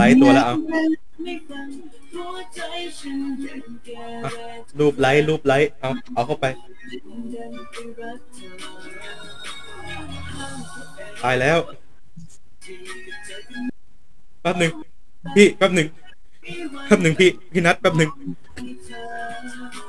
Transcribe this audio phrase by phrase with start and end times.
[0.00, 0.56] ไลค์ตัวแล้วเอา
[4.24, 4.30] อะ
[4.78, 6.46] รูปไลค์รูปไลค์เอาเอาเข้าไป
[11.22, 11.58] ตายแล้ว
[14.42, 14.70] แป๊บหนึ่ง
[15.36, 15.86] พี่แป๊บหนึ่ง
[16.86, 18.10] แป๊บหนึ่งพี่พี่นัทแป๊บหนึ่ง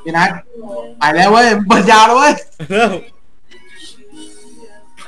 [0.03, 0.29] พี่นัท
[0.99, 2.33] ไปแล้วเว้ยเปิดยาวแล้วเว้ย
[2.71, 2.91] แล้ว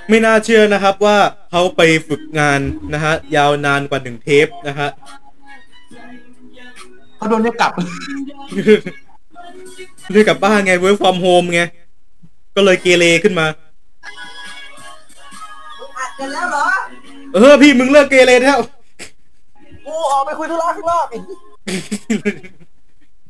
[0.10, 1.18] ไม่น่าเชื่อนะครับว่า
[1.52, 2.60] เขาไปฝึกงาน
[2.94, 4.90] นะฮะยาวนานกว่าหนึ่งเทปนะฮะ
[7.16, 7.72] เขาโดนเรียกกลับ
[10.12, 11.62] เรียกกลับบ้านไง work from home ไง
[12.56, 13.46] ก็เลยเกเรขึ้นมา
[15.98, 16.66] อัดกันแล้วเหรอ
[17.34, 18.60] เออพี่มึงเลิกเกเรแล้ว
[19.86, 21.24] กูออกไปคุยธุระข้างนอกอีก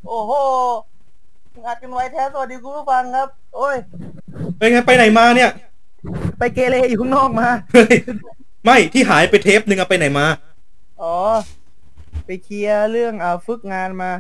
[0.08, 0.31] โอ้โห
[1.53, 3.75] มึงอัดกันไว้แท้สวัสดีคุณผู้ฟังครับ โอ้ย
[4.58, 5.52] เป็นไงไปไหนมาเนี่ย
[6.44, 7.95] ไปเกเรอยู่ข้างนอกมา เฮ้ย
[8.63, 10.25] ไม่ที่หายไปเทปหนึ่งอะไปไหนมา
[11.02, 11.16] อ๋อ
[12.25, 14.11] ไปเคลียร์เรื่องอ่าฝึกงานมา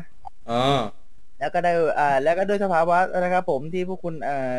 [0.49, 0.61] อ๋อ
[1.39, 4.55] แล้วก็ได้อ่า แล้วก็ด้วยสภาวะนะครับผมที่พวกคุณอ่า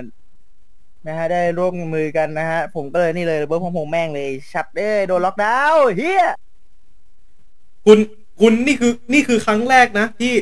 [1.07, 6.27] นะฮะได้ร่วมมือกันนะฮะ ผมก็เลยนี่เลยเบิร์กของผมแม่งเลยชัดเด้โดนล็อกดาวน์เฮีย
[7.87, 7.99] คุณ
[8.41, 10.33] คุณนี่คือนี่คือครั้งแรกนะที่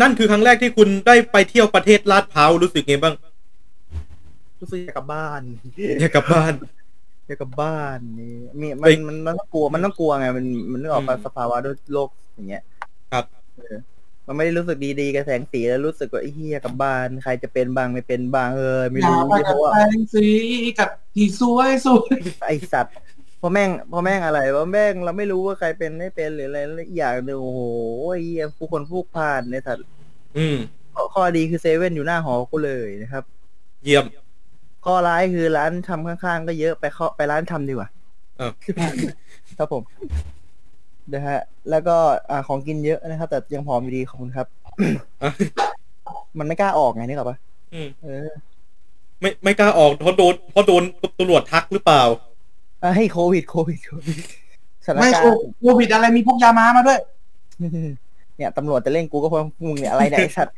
[0.00, 3.14] นั่นคือครั้งแรกที่คุณได้ไปเที่ยวประเทศลาดพร้าวรู้สึกไงบ้าง
[4.60, 5.42] รู้สึกอยากกลับบ้าน
[6.00, 6.52] อยากกลับบ้าน
[7.26, 12.62] อยากกลับบ้านนี่มีมัไปนมันมันต้องกลัวมันต้องกลัวไง มันมันนึกออกมาอืมสภาวะด้วยโลกอย่างเงี้ย
[13.12, 13.24] ครับ
[13.56, 13.76] เออ
[14.26, 20.26] มันไม่ได้รู้สึกดีๆกับแสงสีแล้วรู้สึกว่าไอ้เฮียกลับบ้าน ใครจะเป็นบ้างไม่เป็นบ้างเออไม่อย่ารู้ไปเพกับราะว่าแสงสี
[20.78, 22.16] กับที่สวยสวย
[22.46, 22.94] ไอสัตว์
[23.40, 27.60] พอแม่งพอแม่งอะไรวะแม่งเราไม่รู้ว่าใครเป็นไม่เป็นหรืออะไรแล้วอีกอย่างหนึ่งโอ้โห
[28.10, 29.86] ไอ้เฮียผู้คนผู้พลาดในสัตว์
[30.36, 30.56] อืม
[30.94, 33.24] ข้อข้อดีคือเซเว่นอยู่หน้าหอกูเลยนะครับ
[33.84, 34.04] เยี่ยม
[34.86, 37.88] ข้อร้ายคือร้านทำข้างๆ ก็เยอะไปเข้าไปร้านทำดีกว่า
[38.40, 38.52] อ้าว
[39.58, 39.82] ครับผม
[41.12, 41.38] นะฮะ
[41.70, 41.96] แล้วก็
[42.30, 44.46] อ่าของกินเยอะนะครับ แต่ยังผอมอยู่ดีขอบคุณครับ
[45.22, 45.30] อะ
[46.38, 47.38] มันไม่กล้าออกไงนึกออกปะ
[47.74, 48.28] อืม เออ
[49.20, 50.82] ไม่ไม่กล้าออกเพราะโดนเพราะโดน
[51.18, 52.02] ตำรวจทักหรือเปล่า
[52.82, 54.22] อะให้โควิดโควิดโควิด
[54.86, 57.00] สถานไม่การโคณ์ โควิดอะไรมีพกยามามาด้วย
[58.36, 60.54] เนี่ยตำรวจจะเล่นกูก็เพราะมึงเนี่ยอะไรเนี่ยไอ้สัตว์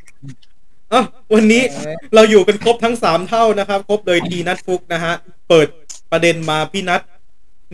[0.93, 1.03] อะ
[1.34, 5.15] วันนี้เออเราอยู่กันครบทั้งสามเท่านะครับ ครบโดยทีนัทฟุกนะฮะ
[5.49, 5.66] เปิด
[6.10, 7.00] ประเด็นมาพี่นัท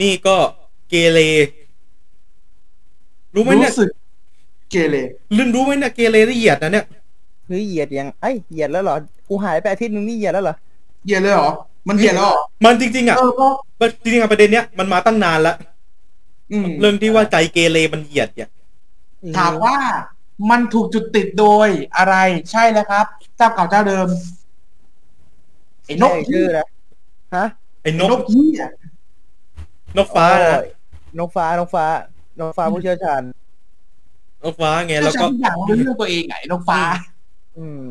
[0.03, 0.37] นี่ก็
[0.89, 1.19] เกเร
[3.35, 3.91] รู้ไหมเนี่ยรู้สึก
[4.71, 4.97] เกเร
[5.37, 6.87] ลืมรู้ไหมเนี่ยเกเรละเอียดนะเนี่ย
[7.47, 8.97] เฮ้ยเหยียดยังไอ้ยเหยียดแล้วเหรอ
[9.29, 10.55] กูหายไปอาทิตย์นึงนี่เหยียดแล้วเหรอ
[11.05, 11.51] เหยียดเลยเหรอ
[11.89, 13.31] มันเหยียดแล้วเหรอมันจริง ๆอะเออ
[13.81, 15.57] ก็จริงๆอะประเด็นเนี้ยมันมาตั้งนานแล้ว
[16.53, 18.51] อืมเรื่องที่ว่าใจเกเรมันเหยียดเนี่ย
[19.39, 19.75] ถามว่า
[20.51, 22.17] มันถูกจุดติดโดยอะไร
[22.53, 23.07] ใช่แล้วครับ
[23.37, 24.09] เจ้าเก่าเจ้าเดิม
[25.87, 26.67] ไอ้นนกกชื่อนะ
[27.37, 27.47] ฮะ
[27.83, 28.71] ไอ้นนกกยี่อะ
[29.97, 30.69] นกฟ้านะโอ้ย
[31.19, 31.87] นกฟ้านกฟ้า
[32.41, 33.23] นกฟ้าผู้เชี่ยวชาญ
[34.45, 36.81] นกฟ้าไงแล้แล้ววก็ก็ทุกอย่างมันเป็นเรื่องตัวเองไงนกฟ้า
[37.59, 37.85] อืม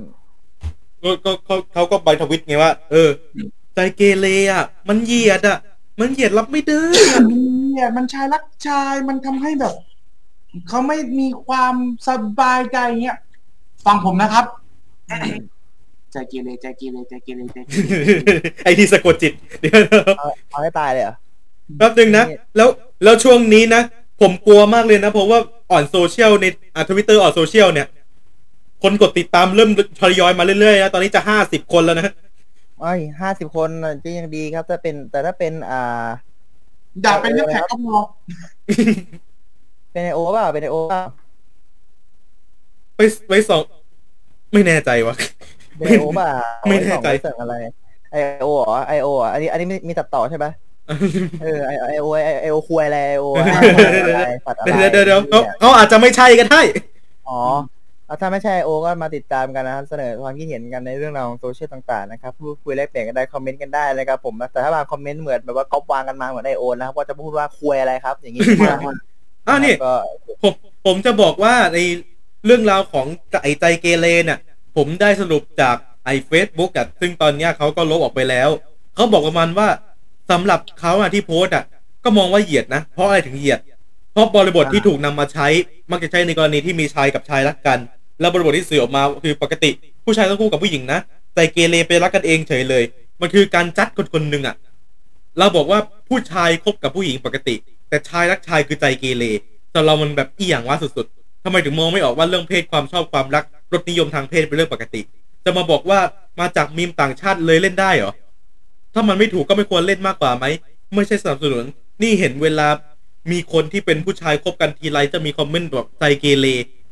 [1.03, 3.09] ก็ก็เขาเขาก็ไปทวิตไงว่า เออ
[3.75, 5.57] ใจเกเรอะ มันเหยียดอะ
[5.99, 6.81] มันเหยียดรับไม่ได้
[7.11, 9.73] อะเนี่ยมันชายรักชายมันทำให้แบบ
[10.67, 11.75] เขาไม่มีความ
[12.07, 12.09] ส
[12.39, 13.17] บายใจเงี้ย
[13.85, 14.45] ฟังผมนะครับ
[16.11, 18.03] ใจเกเรใจเกเรใจเกเรใจเกเร
[18.63, 19.75] ไอที่สะกดจิตเดี๋ยว
[20.17, 21.15] เอาเอาให้ตายเลยเหรอ
[21.77, 22.25] แป๊บนึงนะ
[22.57, 22.69] แล้ว
[23.03, 23.81] แล้วช่วงนี้นะ
[24.21, 25.39] ผมกลัวมากเลยนะ เพราะว่า
[25.71, 27.87] อ่อนโซเชียลในอ่าทวิตเตอร์อ่อนโซเชียลเนี่ย
[28.83, 29.69] คนกดติดตามเริ่ม
[30.01, 32.13] ทยอยมาเรื่อยๆนะ ตอนนี้จะห้าสิบคนแล้วนะ
[32.79, 36.05] ไอ้ห้าสิบคนน่ะก็ยังดีครับ ถ้าเป็นแต่ถ้าเป็น อ่า
[37.01, 37.97] อย่าเป็นเรื่องแขกก็พอ
[39.93, 41.03] เป็นไอโอเปล่าเป็นไอโอเปล่า
[42.97, 43.61] ไปไปสอง
[44.53, 45.15] ไม่แน่ใจวะ
[45.77, 46.31] เป็นไอโอเปล่า
[46.69, 47.55] ไม่แน่ใจไว้ส่องไว้เสริมอะไร
[48.11, 50.51] ไอโอเหรอไอโออะอันนี้ อันนี้มีมีตัดต่อใช่ปะ
[51.41, 56.61] เออไอไอโอไอไอโอคุยอะไรไอโออะไรสัตว์อะไรเดี๋ยวเดี๋ยวเดี๋ยวเขาเขาอาจจะไม่ใช่ก็ได้
[57.29, 57.39] อ๋อ
[58.05, 68.43] เอาถ้าไม่ใช่โอเคก็มาติดตามกันนะครับ เสนอความคิดเห็นกันในเรื่องราวของโซเชียลต่างๆนะครับพูดคุยแลกเปลี่ยนกันได้คอมเมนต์กันได้นะครับผมแต่ถ้าบางคอมเมนต์เหมือนแบบว่าก๊อปวางกันมาเหมือนไอโอนะครับก็จะพูดว่าคุยอะไรครับ อย่างนี้
[69.47, 69.93] อ้าวนี่ ก็
[70.41, 70.53] ผม
[70.85, 71.79] ผมจะบอกว่าใน
[72.45, 73.07] เรื่องราวของ
[73.43, 74.39] ไอใจเกเรเนี่ย
[74.75, 75.75] ผมได้สรุปจาก
[76.05, 78.49] ไอเฟซบุ๊กอะซึ่งตอนเนี้ยเขาก็ลบออกไปแล้ว
[78.95, 79.67] เขาบอกประมาณว่า
[80.31, 81.63] สำหรับเขาอะที่โพสต์อะ
[82.03, 83.59] ก็มองว่าเหยียดนะ เพราะอะไรถึงเหยียด
[84.11, 85.47] เพราะบริบทที่ถูกนำมาใช้
[85.91, 87.79] มักจะใช้ในกรณีที่มีชายกับชายรักกัน
[88.19, 89.69] แล้วบริบทที่สื่อออกมาคือปกติ
[90.05, 90.99] ผู้ชายต้องคู่กับผู้หญิงนะ
[91.35, 92.83] แต่เกเรไปรักกันเองเฉยเลย
[93.21, 94.55] มันคือการจัดคนคนหนึ่งอะ
[95.39, 95.79] เราบอกว่า
[96.09, 97.55] ผู้ชายคบกับผู้หญิงปกติ
[97.89, 99.23] แต่ชายรักชายคือใจเกเร
[99.71, 103.43] แต่เรามันแบบอีหยังว่าสุดๆทำไมถึงมองไม่ออกว่าเรื่องเพศความชอบความรัก
[103.73, 105.01] รสนิยมทางเพศเป็นเรื่องปกติ
[105.45, 105.99] จะมาบอกว่า
[106.39, 108.13] มาจากมีมต่างชาติเลยเล่นได้เหรอ
[108.93, 110.45] ถ้ามันไม่ถูกก็ไม่ควรเล่นมากกว่าไหม
[110.95, 111.65] ไม่ใช่สนับสนุน
[112.01, 112.67] นี่เห็นเวลา
[113.31, 116.45] มีคนที่เป็นผู้ชายคบกันทีไรจะมีคอมเมนต์แบบใจเกเร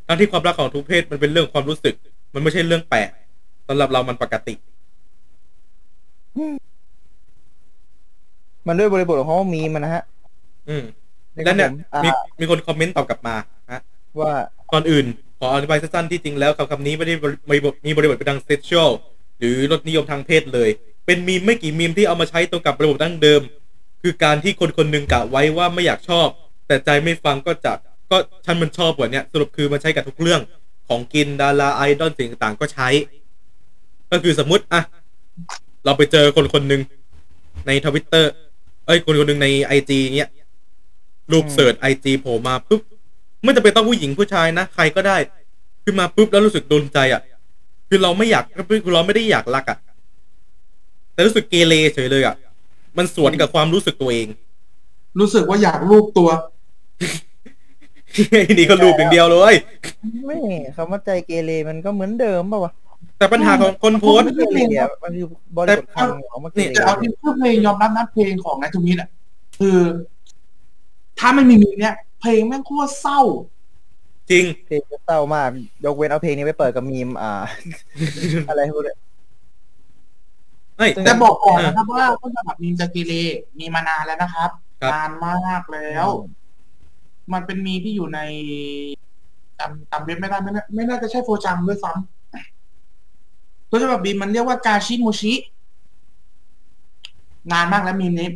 [0.06, 1.94] ทั้งที่ความรักของทุกเพศมันเป็นเรื่องความรู้สึก
[2.34, 3.10] มันไม่ใช่เรื่องแปลก
[3.68, 4.54] สำหรับเรามันปกติ
[8.66, 10.04] มันด้วยบริบทของเขามีมันนะฮะ
[10.68, 10.84] อืม
[11.36, 12.08] นะคแล้รัวบเนี่ยผมอ่ามี
[12.40, 13.36] มีคนคอมเมนต์ตอบกลับมา
[13.72, 13.80] ฮะ
[14.20, 14.32] ว่า
[14.72, 15.06] ก่อนอื่น
[15.38, 17.14] ขออธิบายสั้นๆที่จริงแล้วคำคำนี้ไม่ได้
[17.50, 18.90] มีบทมีบริบทเป็นทาง sexual
[19.38, 20.70] หรือรสนิยมทางเพศเลย
[21.06, 23.40] เป็นมีมไม่กี่มีมที่เอามาใช้ตรงกับบริบทดั้งเดิม
[24.02, 26.28] คือการที่คนคนหนึ่งกะไว้ว่าไม่อยากชอบ
[26.66, 27.72] แต่ใจไม่ฟังก็จะ
[28.10, 30.40] ก็ฉันมันชอบกว่าเนี้ยสรุปคือมันใช้กับทุกเรื่อง
[30.88, 32.88] ของกินดาราไอดอลสิ่งต่างๆก็ใช้
[34.12, 34.82] ก็คือสมมติอะ
[35.84, 36.80] เราไปเจอคนคนหนึ่ง
[37.66, 38.30] ในทวิตเตอร์
[38.86, 40.30] เอ้ยคนคนหนึ่งในไอจีเนี้ย
[41.30, 42.80] รูปเสิร์ชไอจีโผล่มาปุ๊บ
[43.42, 45.16] ไม่จำเป็นต้องผู้หญิงผู้ชายนะ ใครก็ได้
[45.84, 47.22] ขึ้นมาปุ๊บแล้วรู้สึกโดนใจอะ
[47.88, 48.44] คือเราไม่อยาก
[48.84, 49.78] คือเราไม่ได้อยากรักอะ
[51.12, 52.36] แต่รู้สึกเกเรเฉยเลยอะ
[52.98, 54.28] มันสวนกับความรู้สึกตัวเอง
[55.18, 56.28] รู้สึกว่าอยากรูปตัว
[58.30, 59.54] ไอ้นี่ก็รูปอย่างเดียวเลย
[60.26, 60.38] ไม่
[60.76, 62.72] คำว่าใจเกเรมันก็เหมือนเดิมป่าวะ
[63.18, 69.08] แต่ปัญหาของคนโพสต์เกเรอะมันคือบริบทคำของมันเกเรแต่เอาที่เพื่อเพลงยอมรับนะเพลงของนายทูมินอะ
[69.58, 69.78] คือ
[71.24, 73.20] ถ้าไม่มีมีเนี้ยเพลงแม่งโคตรเศร้า
[74.30, 75.50] จริง เพลงเศร้ามาก
[75.84, 77.42] ยกเว้นเอาเพลงนี้ไปเปิดกับมีมอ่า
[78.48, 78.98] อะไรพวกเนี้ย
[80.78, 83.12] เอ้ยแต่บอกก่อนนะครับว่าต้นฉบับมีมจากกีเร
[83.58, 84.50] มีมานานแล้วนะครับ
[84.82, 86.06] ครับ นานมากแล้ว
[87.32, 88.20] มันเป็นมีมที่อยู่ใน
[89.58, 95.32] จำจำเว็บไม่ได้ไม่น่าไม่น่าจะใช่โฟจังด้วยซ้ำต้นฉบับบีมมันเรียกว่ากาชิโมชิ
[97.52, 98.28] นานมากแล้วมีมนี้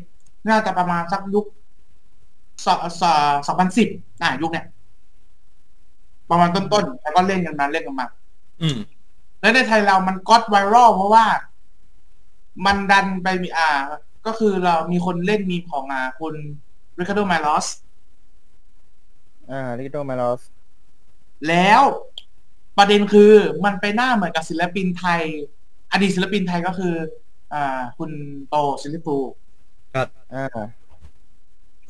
[0.48, 1.44] น่าจะประมาณสักยุค
[2.64, 2.78] สอง
[3.46, 3.88] สองพันสิบ
[4.22, 4.66] อะยุคเนี้ย
[6.30, 8.06] ประมาณต้นๆแล้วก็เล่นกันมาเล่นกันมา
[8.62, 8.78] อืม
[9.40, 11.24] แล้วในไทยเรามันก็อดไวรัลเพราะว่า
[12.66, 13.70] มันดันไปมีอ่า
[14.26, 16.34] ก็คือเรามีคนเล่นมีมของอ่าคุณ
[16.98, 17.66] ริคาร์โดมาลอส
[19.50, 20.42] อ่าลิโตมาลอส
[21.48, 21.82] แล้ว
[22.78, 23.32] ประเด็นคือ
[23.64, 25.22] มันไปหน้าเหมือนกับศิลปินไทย
[25.92, 26.94] อดีตศิลปินไทยก็คือ
[27.54, 28.10] อ่า คุณ
[28.48, 29.16] โตศิลิปู
[30.34, 30.58] อ่า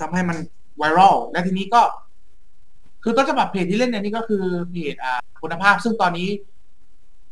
[0.01, 0.37] ทำให้มัน
[0.79, 1.83] ไวรัลและทีนี้ก็
[3.03, 6.29] คือต้นฉบับเพจที่เล่นในนี้ก็คือเพจอ่าคุณภาพ ซึ่งตอนนี้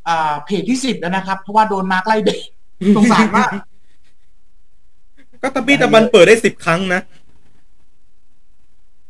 [0.09, 2.43] อ่าเพจที่สิบแล้วนะครับ เพราะว่าโดนมาร์กไล่เบรก
[2.97, 3.51] สงสารมาก
[5.43, 7.01] ก็ตะบี้ตะบันเปิดได้สิบครั้งนะ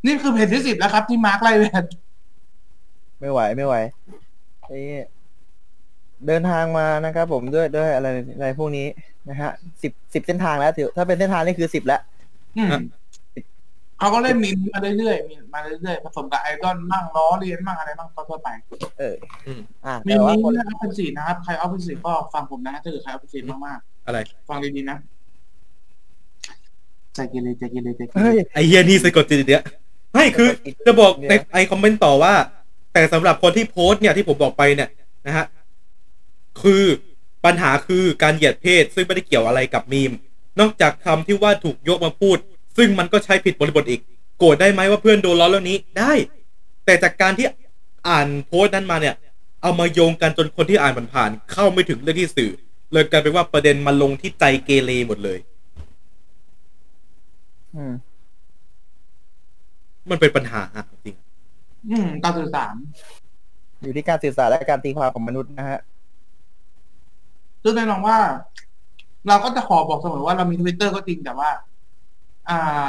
[0.04, 1.84] นี่คือเพจที่สิบแล้วครับ ที่มาร์กไล่เบรก
[3.20, 3.74] ไม่ไหวไม่ไหว
[4.66, 4.80] ไอ้
[6.26, 8.86] เดินทางมานะครับผมด้วยด้วยอะไรอะไรพวกนี้
[9.28, 9.50] นะฮะ
[9.82, 12.00] สิบสิบเส้นทางแล้วถือถ้าเป็นเส้นทางนี่คือสิบแล้ว
[12.56, 12.80] อืมอะ
[14.04, 18.48] เขาก็เล่นมีมมาเรื่อยๆมีมาเรื่อยๆผสมกับไอดอลมั่งล้อเลียนมั่งอะไรมั่งก็ทั่วไป
[18.98, 19.16] เออ
[19.46, 24.98] อืมอ่ามีแต่ว่านี้คน นะอัพเป็นสีนะครับใครอัพเป็นสีก็ฟังผมนะถ้าเกิดใครอัพเป็นสีมากอะไร ๆฟังดีๆนะ
[27.14, 29.62] ใจเกเรใจเกเรใจเกเร เฮ้ย ไอเฮียนี่สะกดจิตเดีย
[30.12, 30.48] ไม่คือ
[30.86, 32.34] จะบอกในไอคอมเมนต์ต่อว่า
[32.92, 34.88] แต่สำหรับคนที่โพสต์เนี่ยที่ผมบอกไปเนี่ย
[35.26, 35.46] นะฮะ
[36.62, 36.82] คือ
[37.44, 40.12] ปัญหาคือการเหยียดเพศซึ่งไม่ได้เกี่ยวอะไรกับมีม
[40.60, 42.38] นอกจากคำที่ว่าถูกยกมาพูด
[42.76, 44.00] ซึ่งมันก็ใช้ผิดบริบทอีก
[44.38, 46.12] โกรธได้ไหมว่าเพื่อนโดนล้อเรื่องนี้ได้
[46.84, 47.46] แต่จากการที่
[48.08, 49.14] อ่านโพสต์นั้นมาเนี่ย
[49.62, 52.50] เอามาโยงกันจนคนที่อ่านผ่านๆเข้าไม่ถึงเรื่องที่สื่อ
[52.92, 55.38] เลยกลายเป็นว่าประเด็นมาลงที่ใจเกเรหมดเลย
[57.74, 57.92] อืม
[60.10, 61.16] มันเป็นปัญหาอะจริง
[61.90, 62.74] อืมการสื่อสาร
[63.82, 65.80] อยู่ที่การสื่อสารและการตีความของมนุษย์นะฮะ
[67.62, 68.18] ซึ่งแน่นอนว่า
[69.28, 71.73] เราก็จะขอบอกเสมอว่าเรามีทวิตเตอร์ก็จริงแต่ว่าอ่า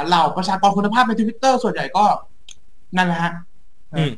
[0.06, 2.04] เหล่าประชากรคุณภาพในทวิตเตอร์ส่วนใหญ่ก็
[2.96, 3.32] นั่นแหละฮะ
[3.94, 4.12] อืม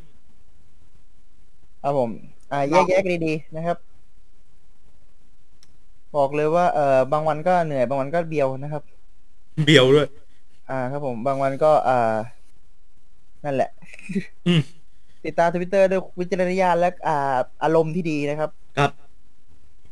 [1.83, 2.09] ครับผม
[2.51, 3.77] อ่า แยกแยกดีๆนะครับ
[6.15, 8.83] บอกเลยว่า เอ่อบางวันก็เหนื่อย บางวันก็เบียวนะครับ
[9.65, 10.07] เบียวด้วย
[10.69, 12.15] อ่า ครับผม บางวันก็ อ่า
[13.45, 13.69] นั่นแหละ
[14.47, 14.61] อืม
[15.25, 18.91] ติดตามทวิตเตอร์ด้วยวิจารณญาณและอ่า อารมณ์ที่ดีนะครับ ครับ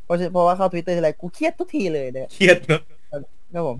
[0.05, 2.81] เพราะฉะเพราะว่าเข้าทวิตเตอร์ทีไรกูเครียดทุกทีเลยเนี่ยเครียดเนอะ
[3.53, 3.77] ครับผม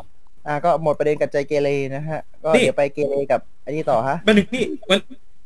[0.48, 5.00] อ่าก็หมดประเด็นกับใจเกเรนะฮะ ก็นี่ เดี๋ยวไปเกเรกับอันนี้ต่อฮะ มันนี่มัน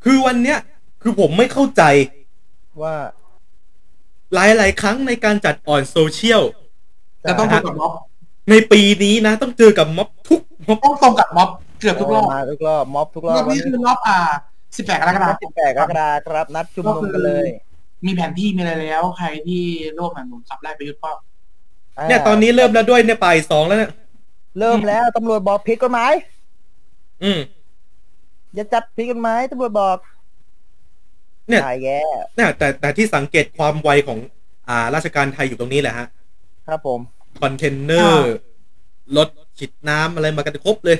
[0.04, 0.60] คือวันเนี้ย
[1.02, 1.84] คือผมไม่เข้าใจ
[2.82, 2.96] ว่า
[4.34, 6.42] หลายหลาย ๆ ครั้งในการจัดอ่อนโซเชียล
[7.28, 7.92] จะต้องตรงกับม็อบ
[8.50, 14.18] ในปีนี้นะ ต้องเจอกับม็อบทุกม็อบต้องตรงกับม็อบเกือบทุกรอบมาทุกรอบม็อบทุกรอรบอบนี้คือรอบอ่า
[14.78, 17.48] สิบแปดกรกฎาคสิมบแปดกรกฎาคมครับนัดชุมนุมกันเลย
[18.06, 19.64] มีแผนที่มีอะไรแล้ว ใครที่
[19.98, 21.12] ร่วมแผนหนุนขับไล่ประยุทธ์ก็
[22.08, 23.92] เนี่ยตอนนี้เริ่มแล้วด้วยเนี่ยป่ายสองแล้วเนี่ย
[24.60, 26.14] เริ่มแล้วตำรวจบอกผิดกฎหมาย
[27.24, 27.40] อืม
[28.56, 29.98] อย่าจับผิดกฎหมายตำรวจบอก
[31.50, 32.00] เนี่ยตายแย่
[32.36, 34.20] เนี่ยแต่แต่ที่สังเกตความไวของ
[34.70, 36.08] อ่า ราชการไทยอยู่ตรงนี้แหละฮะ
[36.68, 37.00] ครับผม
[37.42, 38.34] คอนเทนเนอร์
[39.18, 39.30] รถ
[39.60, 40.98] ฉีดน้ำอะไรมากันครบเลย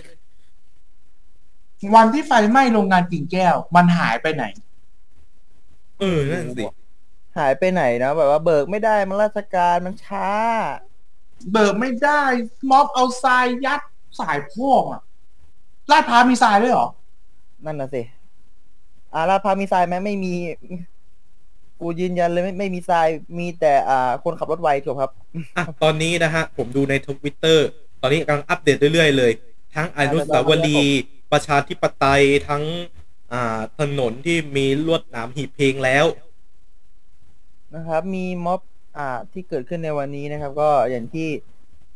[1.96, 4.46] วันที่ไฟไหม้โรงงานกิ่งแก้ว มันหายไปไหน
[6.00, 6.64] เออนั่นสิ
[7.38, 10.28] หายไปไหนนะแบบว่าเบิกไม่ได้มันราชการมันช้า
[11.52, 12.22] เบิกไม่ได้
[12.70, 13.82] ม็อบเอาทรายยัด
[14.20, 15.02] สายพ่วงอะ
[15.92, 16.88] ลาดพร้าวมีทรายด้วยเหรอ
[17.66, 18.02] นั่นน่ะสิ
[19.14, 20.34] อาราดพร้าวมีทรายไหมไม่มี
[21.80, 23.08] กูยืนยันเลยไม่ไม่มีทราย
[23.40, 25.12] มีแต่อ่า คนขับรถไวถูกครับ
[25.58, 27.68] อะตอนนี้นะฮะ ผมดูในทวิตเตอร์
[28.02, 29.32] ตอนนี้กำลังอัปเดตเรื่อยๆเลย
[29.76, 32.64] ทั้งอนุสาวรีย์ประชาธิปไตยทั้ง
[33.34, 36.06] อ่าถนนที่มีลวดหนามหีบเพลงแล้ว
[37.76, 38.62] นะครับ มีม็อบ
[38.98, 41.28] อ่าที่เกิดขึ้นในวันนี้นะครับ ก็อย่างที่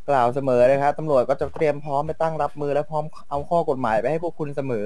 [0.10, 4.86] กล่าวเสมอนะครับตำรวจก็จะเตรียมพร้อมไปตั้งรับมือและพร้อมเอาข้อกฎหมายไปให้พวกคุณเสมอ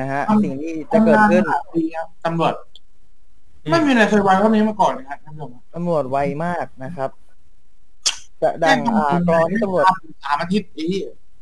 [0.00, 2.54] นะฮะทำสิ่งที่จะเกิดขึ้นทำงาหลายปีครับตำรวจ
[3.64, 7.10] อืมไม่มีอะไรเคยไว้เท่านี้มาก่อนเลยครับท่านผู้ชมตำรวจไวมากนะครับ
[8.42, 9.84] จะดังอ่ากรอนที่ตำรวจ
[10.24, 10.86] สามอาทิตย์อี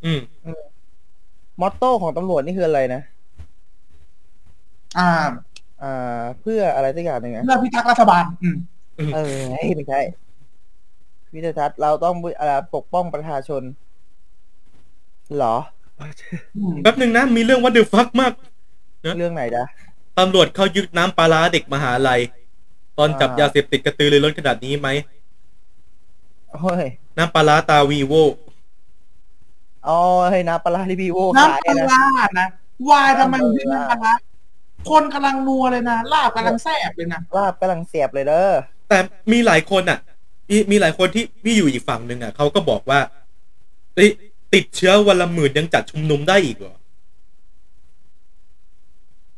[0.05, 0.21] อืม
[1.61, 3.03] มอตโต้ของตำรวจนี่คืออะไรนะ
[4.99, 5.11] อ่า
[5.83, 8.57] อ่า เพื่ออะไรสักอย่างหนึ่งนะเพื่อพิทักษ์รัฐบาล อืม
[9.15, 9.39] เออ
[9.77, 10.01] ไม่ใช่
[11.35, 13.63] วิทยาทัศน์เราต้องอ่าปกป้องประชาชน
[15.37, 15.57] เหรอ
[16.83, 18.33] แป๊บหนึ่งนะ มีเรื่องวัดเดือฟักมาก
[19.19, 19.65] เรื่องไหนจ๊ะ
[20.19, 22.21] ตำรวจเขายึดน้ำปลาร้าเด็กมหาลัย
[22.99, 24.89] ตอนจับยาเสพติดกระตือรือร้นขนาดนี้ไหม
[26.53, 26.85] โอ้ย
[27.19, 28.15] น้ำปลาร้าตาวีโว
[29.89, 29.99] อ๋อ
[30.31, 32.03] เฮ้ยน้ำปลาร้าที่พี่โวน้ำปลานะร้า
[32.41, 32.49] นะ
[32.91, 34.13] วายทำไมน้ำปลาร้าถึงน้ำปลาร้า
[34.91, 38.55] คนกำลังนัวเลยนะลาบกำลังแซ่บเลยนะลาบกำลังเสียบเลยเด้อ
[38.89, 38.99] แต่
[39.33, 39.99] มีหลายคนอะ
[40.51, 43.01] มีมีหลายคนที่พี่อยู่อีกฝั่งหนึ่งอะเขาก็บอกว่า
[43.95, 44.11] เอ้ย
[44.55, 46.77] ติดเชื้อวันละหมื่นยังจัดชุมนุมได้อีกเหรอ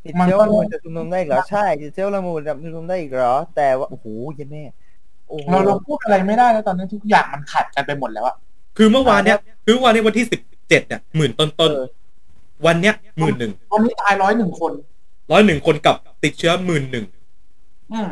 [0.05, 4.05] ติดเชื้อละมูลจะชุมนุมได้อีกเหรอ ใช่ติดเชื้อละมูลจะชุมนุมได้อีกเหรอ แต่ว่าโอ้โห
[4.35, 4.63] เย็ดแม่
[5.29, 8.35] โอ้โหเราเราพูดอะไรไม่ได้แล้วตอนนี้ทุกอย่างมันขัดกันไปหมดแล้วอะ
[8.77, 14.71] คือเมื่อวานเนี้ยคือเมื่อวานเนี้ยวันที่สิบเจ็ดเนี่ยหมื่นต้นต้นเออๆวันเนี้ยหมื่นหนึ่งวันนี้ตายร้อยหนึ่งคน
[15.31, 17.05] ร้อยหนึ่งคนกับติดเชื้อหมื่นหนึ่ง
[17.93, 18.11] อืม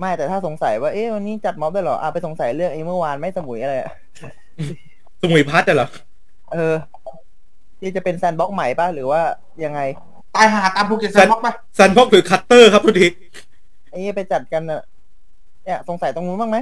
[0.00, 3.90] ไม่แต่ถ้าสงสัยว่าเอ๊ะวันนี้จัดม็อบด้วยเหรออะไปสงสัยเรื่องไอ้เมื่อวานไม่สมุยอะไรอะ
[5.22, 5.88] สมุยพลัสอะเหรอ
[6.52, 6.74] เออ
[7.80, 9.20] ที่จะเป็นแซนด์บ็อกซ์ใหม่ป่ะหรือว่า
[9.64, 9.80] ยังไง
[10.36, 11.48] ตายห่าตามภูเก็ตแซนด์บ็อกซ์ไป
[11.78, 13.08] ซันพอกหรือคัตเตอร์ครับทุกที
[13.90, 14.82] ไอ้ไปจัดกันน่ะ
[15.64, 16.58] เนี่ยสงสัยตรงนู้นบ้างไหม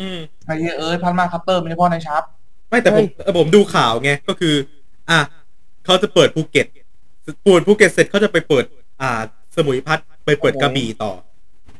[0.00, 2.22] อืมไอ้เหี้ยเอ้ยพันมาคัตเตอร์ไม่ใช่พ่อในชาร์ป
[2.68, 4.54] ไม่แต่ผมเฮ้ยเออผมดูข่าวไงก็คือ
[5.10, 5.18] อะ
[5.84, 6.66] เขาจะเปิดภูเก็ต
[7.44, 8.64] ปูนภูเก็ตเสร็จเขาจะไปเปิด
[9.02, 9.20] อ่า
[9.56, 11.12] สมุยพัฒน์ไปเปิดกระบี่ต่อ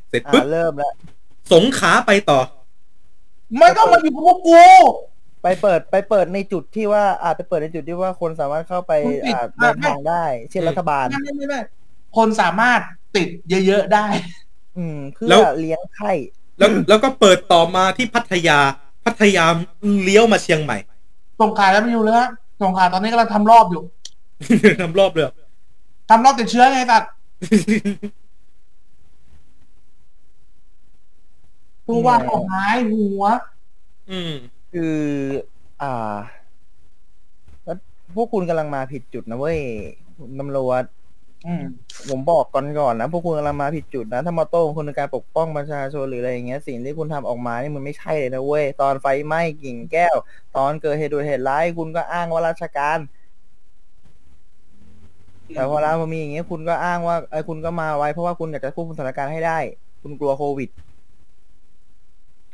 [0.08, 0.92] เสร็จอ่าปุ๊บเริ่มแล้ว
[1.52, 2.40] สงขลาไปต่อ
[3.58, 4.62] ไม่ต้องมาอยู่กับพวกกู
[5.42, 11.60] ไปเปิดไปเปิดในจุดที่ว่าอาจไปเปิดในจุดที่ว่าคนสามารถเข้าไปคุณติดอ่าอะเดินทางได้ เช่นอืมรัฐบาลไม่ไม่ไม่ไม่
[12.16, 12.80] คนสามารถ
[13.16, 13.28] ติด
[13.66, 14.06] เยอะๆได้
[14.78, 16.12] อืมเพื่แล้อวเลี้ยงไข้
[16.58, 18.58] แล้วแล้วก็เปิดต่อมาที่พัทยา
[19.04, 19.44] พัทยา
[20.04, 20.78] เลี้ยวมาเชียงใหม่
[21.40, 22.28] ส่งขายแล้วไม่อยู่เลยฮะ
[22.62, 23.82] ส่งขายตอนนี้กำลังทำรอบอยู่
[24.82, 25.34] ทำรอบเลยเหรอ
[26.10, 27.10] ทำรอบติดเชื้อไงสัตว์
[31.88, 33.22] ผู้ว่าของหายหัว
[34.10, 34.32] อืม
[34.72, 34.98] คือ
[35.82, 36.16] อ่า
[37.64, 37.78] แล้ว
[38.14, 39.58] พวกคุณกำลังมาผิดจุดนะเว้ย
[40.40, 40.84] ตำรวจ
[41.46, 41.64] อืม
[42.10, 50.16] ผมบอกก่อนก่อนนะพวกคุณกำลังมาผิดจุดนะ ถ้ามอโต้ของคุณในการปกป้องประชาชนหรืออะไรอย่างเงี้ยสิ่งที่คุณทำออกมานี่มันไม่ใช่เลยนะเว้ยตอนไฟไหม้กิ่งแก้ว
[50.56, 52.98] ตอนเกิดเหตุด่วนเหตุร้ายคุณก็อ้างว่าราชการ
[55.54, 59.58] แต่พอแล้วพอมีอย่างเงี้ยคุณก็อ้างว่าเออคุณก็มาไว้เพราะว่าคุณอยากจะควบคุมสถานการณ์ให้ได้
[60.02, 60.68] คุณกลัวโควิด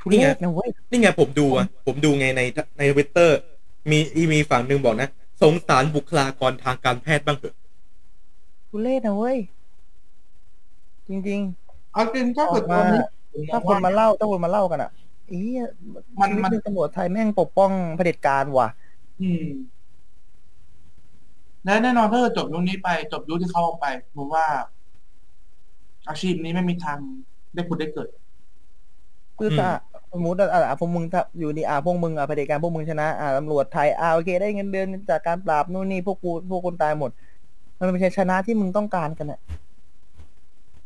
[0.05, 2.43] ทุเรศนะเว้ยนี่ไงผมดูอะผมดูไงใน
[2.79, 3.37] ในทวิตเตอร์
[3.91, 3.99] มี
[4.33, 5.09] มีฝั่งหนึ่งบอกนะ
[5.43, 7.55] สงสารบุคลากรทางการแพทย์บ้างเถอะ
[8.69, 9.39] ทุเรศนะเว้ย
[11.09, 11.41] จริง
[11.93, 13.01] เอาจริงๆถ้าอเกิอดกตอมานนี้
[13.51, 14.91] ถ้าคนมาเล่าถ้าคนมาเล่ากันอะ
[15.31, 15.37] อี
[16.21, 18.69] มัมันนมัมันนตำรวจไทยแม่งปกป้องเผด็จการว่ะ
[19.21, 19.45] อืม
[21.65, 24.47] และแน่นอนถ้าเกิดจบยุคนี้ไป จบยุคที่เขาออกไปผมว่า
[26.09, 26.99] อาชีพนี้ไม่มีทาง
[27.55, 28.09] ได้ผุดได้เกิด
[29.39, 29.69] คืออืมถ้า
[30.15, 37.11] สมมติอะอะพวกมึงถ้าอยู่ดีอะพวกมึงอะเผด็จการพวกมึงชนะอะตำรวจไทยอะโอเคได้เงินเดือนจากการปราบนู่นนี่พวกกูพวกคนตายหมด
[37.79, 39.41] มันไม่ใช่ชนะที่มึงต้องการกันอะ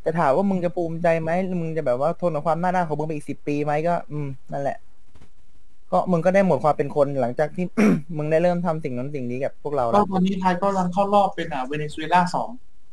[0.03, 4.79] แต่ถามว่ามึงจะภูมิใจไหมหรือมึงจะแบบว่าทนกับความหน้าด้านของมึงไปอีกสิบปีไหมก็ อืมนั่นแหละ
[5.93, 7.65] ก็มึงก็ได้หมดความเป็นคนหลังจากที่
[8.17, 12.49] มึงได้เริ่มทำสิ่งนั้นสิ่งนี้กับพวกเราก็แล้วตอนนี้ไทยก็กำลังเข้ารอบเป็นอ่าเวเนซุเอลาสอง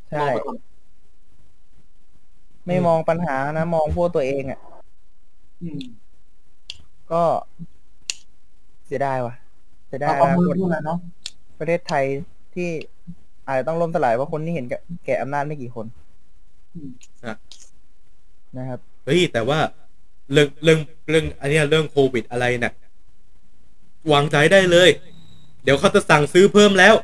[0.10, 0.58] ใช่รอไปก่อน
[2.68, 4.60] ไม่มองปัญหานะ มองพวกตัวเองอะ
[5.62, 5.80] อืม
[7.12, 7.22] ก็
[8.86, 9.36] เสียดายว่ะ
[9.88, 10.98] เสียดาเอายเอามือนะพูดอะไรเนาะ
[11.60, 12.06] ประเทศไทย
[12.56, 12.70] ที่
[13.48, 15.86] อาจจะต้องล่มสลายเพราะคนที่เห็นแก่แก่อำนาจไม่กี่คน
[16.76, 16.90] อืม
[18.58, 19.60] นะครับเฮ้ยแต่ว่า
[20.32, 22.74] เรื่องเรื่องเรื่องอันเนี้ยเรื่องโควิดอะไรเนี่ย
[24.12, 24.90] วางใจได้เลย
[25.64, 26.96] เดี๋ยวเขาจะสั่งซื้อเพิ่มแล้ว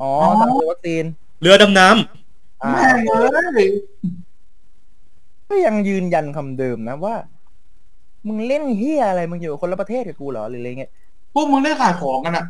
[0.00, 1.04] อ๋อสั่งซื้อวัคซีน
[1.40, 1.88] เรือดำน้
[2.62, 3.68] อ่าแม่งเลย
[5.48, 7.14] ก็ยังยืนยันคำเดิมนะว่า
[8.26, 10.90] มึงเล่นเฮียอะไรมึงอยู่คนละประเทศกับกูเหรอหรืออะไรเงี้ย
[11.34, 12.44] พวกมึงได้ขายของกันอะ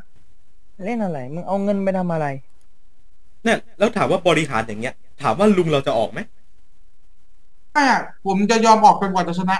[0.84, 6.20] เล่นอะไร มึงเอาเงินไปทำอะไรำเนี่ยแล้วถามว่าบริหารอย่างเงี้ย ถามว่าลุงเราจะออกไหม
[7.72, 9.56] ไม่อะผมจะยอมออกจนกว่าจะชนะ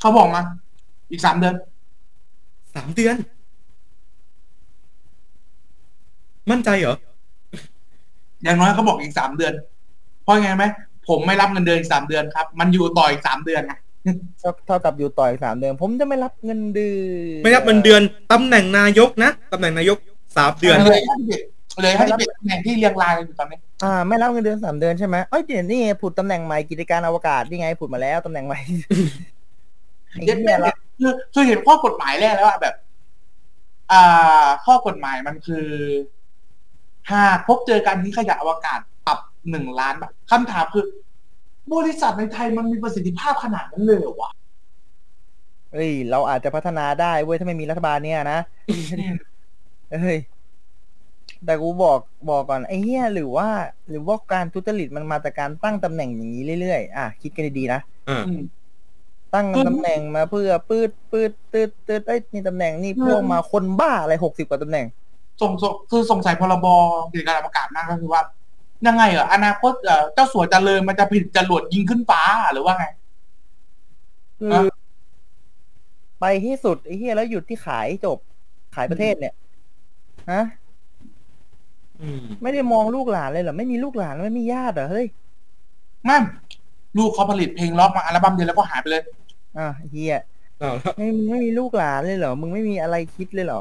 [0.00, 0.42] เขาบอกมา
[1.10, 1.54] อีกสามเดือน
[2.76, 3.16] สามเดือน
[6.50, 6.96] มั่นใจเหรอ
[8.42, 9.52] อย่างน้อยเขาบอกอีกสามเดือน
[10.22, 10.64] เพราะไงไหม
[11.08, 13.74] ผมไม่รับเงินเดือนอีกสามเดือนครับ มันอยู่ต่ออีกสามเดือนไง
[14.40, 16.96] เท่าเท่ากับอยู่ต่ออีกสามเดือน ผมจะไม่รับเงินเดือ
[17.40, 19.98] นไม่รับเงินเดือนตำแหน่งนายกนะตำแหน่งนายก
[20.36, 21.42] สามเดือนเลยให้ที่เด็ด
[21.82, 28.58] เลยให้ที่เด็ดตำแหน่งที่เรียงรายกันอยู่ตอนนี้อ่าไม่รับเงินเดือนสามเดือนใช่ไหมเอ้ยเดี๋ยวนี่ไงผุดตำแหน่งใหม่กิจการอวกาศนี่ไงผุดมาแล้วตำแหน่งใหม่
[30.10, 32.74] ไอ้เย็ดเหี้แม่ยละคือคือเห็นข้อกฎหมายแรกแล้วอะแบบ
[33.92, 35.68] อ่า ข้อกฎหมายมันคือ
[37.12, 39.18] หากพบเจอการทิ้งขยะอวกาศปรับ
[39.50, 40.84] หนึ่งล้านบาทคำถามคือ
[41.74, 44.30] บริษัทในไทยมันมีประสิทธิภาพขนาดนั้นเลยเหรอวะ
[45.72, 48.38] เอ้ย เราอาจจะพัฒนาได้เว้ยถ้าไม่มีรัฐบาลเนี่ยนะ
[50.02, 50.18] เฮ้ย
[51.44, 51.98] แต่กูบอก
[52.30, 53.48] บอกก่อนไอ้เหี้ยหรือว่า
[53.90, 58.42] หรือว่าการทุจริตมันมาจากการตั้งตำแหน่งอย่างนี้เรื่อยๆอะคิดกันดีๆนะอ่าอืม
[59.34, 64.86] ตั้งอืมตำแหน่งมาเพื่อปืดปืดตืดตืดเอ้ยนี่ตำแหน่งนี่อืมพวกมาคนบ้าอะไรหกสิบกว่าตำแหน่ง
[65.42, 66.66] ส่งส่งคือสงสัยพรบ
[67.12, 68.20] กิจการอวกาศมากก็คือว่า
[68.86, 72.84] ยังไงเหรออนาคตเอ่อเจ้าสัวเจริญมันจะผลิตจรวดยิงขึ้นฟ้าหรือว่าไง
[74.38, 74.62] คืออะ
[76.20, 78.18] ไปที่สุดไอ้เหี้ยแล้วหยุดที่ขายจบ
[78.74, 79.34] ขายประเทศเนี่ย
[80.30, 80.42] ฮะ
[82.02, 85.06] อืมไม่ได้มองลูกหลานเลยเหรอไม่มีลูกหลานไม่มีญาติเหรอเฮ้ย
[86.04, 86.22] แม่ง
[86.98, 89.02] ลูกเขาผลิตเพลงล็อกมาอัลบั้มเดียวแล้วก็หายไปเลย
[89.58, 90.18] อะเฮีย
[90.58, 93.60] เอาละไม่มึงไม่มีลูกหลานเลยเหรอมึงไม่มีอะไรคิดเลยเหรอ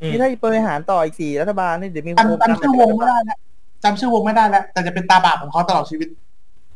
[0.00, 3.38] อืมนี่ถ้าบริหารต่ออีกสี่รัฐบาลนี่เดี๋ยวมีโครงจำการจำชื่อวงไม่ได้แล้ว
[3.84, 6.08] จำชื่อวงไม่ได้แล้ว แต่จะเป็นตาบาปของเขาตลอดชีวิต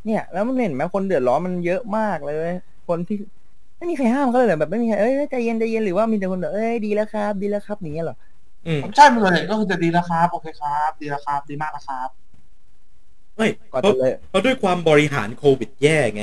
[0.07, 2.57] เนี่ย แล้วมันเห็นไหมคนเดือดร้อนมันเยอะมากเลยเว้ย
[2.89, 3.17] คนที่
[3.77, 8.17] ไม่มีใครห้ามเขาเลยเหรอแบบไม่มีใครเอ้ยใจเย็นใจเย็นหรือว่ามีแต่คนแบบเอ้ยดีแล้วครับ ดีแล้วครับอย่างเงี้ยเหรอ
[8.67, 12.09] อืมใช่มันเลยก็คือจะดีแล้วครับโอเคครับ ดีแล้วครับ ดีมากนะครับ
[13.37, 16.23] ไม่ก่อนเพราะจะเลยเพราะด้วยความบริหารโควิดแย่ไง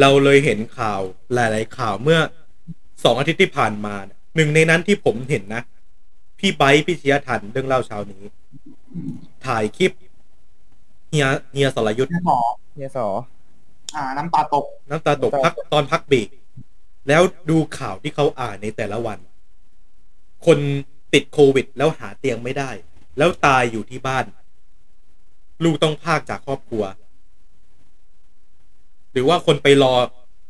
[0.00, 1.00] เราเลยเห็นข่าว
[1.34, 2.18] หลาย ๆ ข่าวเมื่อ
[3.04, 5.62] สองอาทิตย์ที่ผ่านมาเนี่ยหนึ่งในนั้นที่ผมเห็นนะ
[6.38, 8.22] พี่ไบร์ทพี่เชียทันเรื่องเล่าเช้านี้
[8.92, 9.12] อืม
[9.46, 9.92] ถ่ายคลิป
[11.12, 12.40] เฮียเฮียสรยุทธ์คุณหมอ
[12.76, 13.08] เนี่ยสอ
[13.96, 16.28] อ่า น้ำตาตก น้ำตาตกพักตอนพักเบรก
[17.08, 19.18] แล้วดูข่าวที่เขาอ่านในแต่ละวัน
[20.46, 20.58] คน
[21.14, 22.70] ติดโควิด แล้วหาเตียงไม่ได้
[23.18, 24.24] แล้วตายอยู่ที่บ้าน
[25.64, 26.84] ลูกต้องพากจากครอบครัว
[29.12, 29.94] หรือว่าคนไปรอ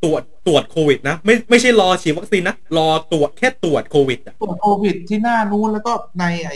[0.05, 6.53] ตรวจตรวจโควิด นะไม่ไม่ใช่รอฉีดวัคซีนนะรอตรวจแค่ตรวจโควิดอะตรวจโควิดที่หน้านู้นแล้วก็ในไอ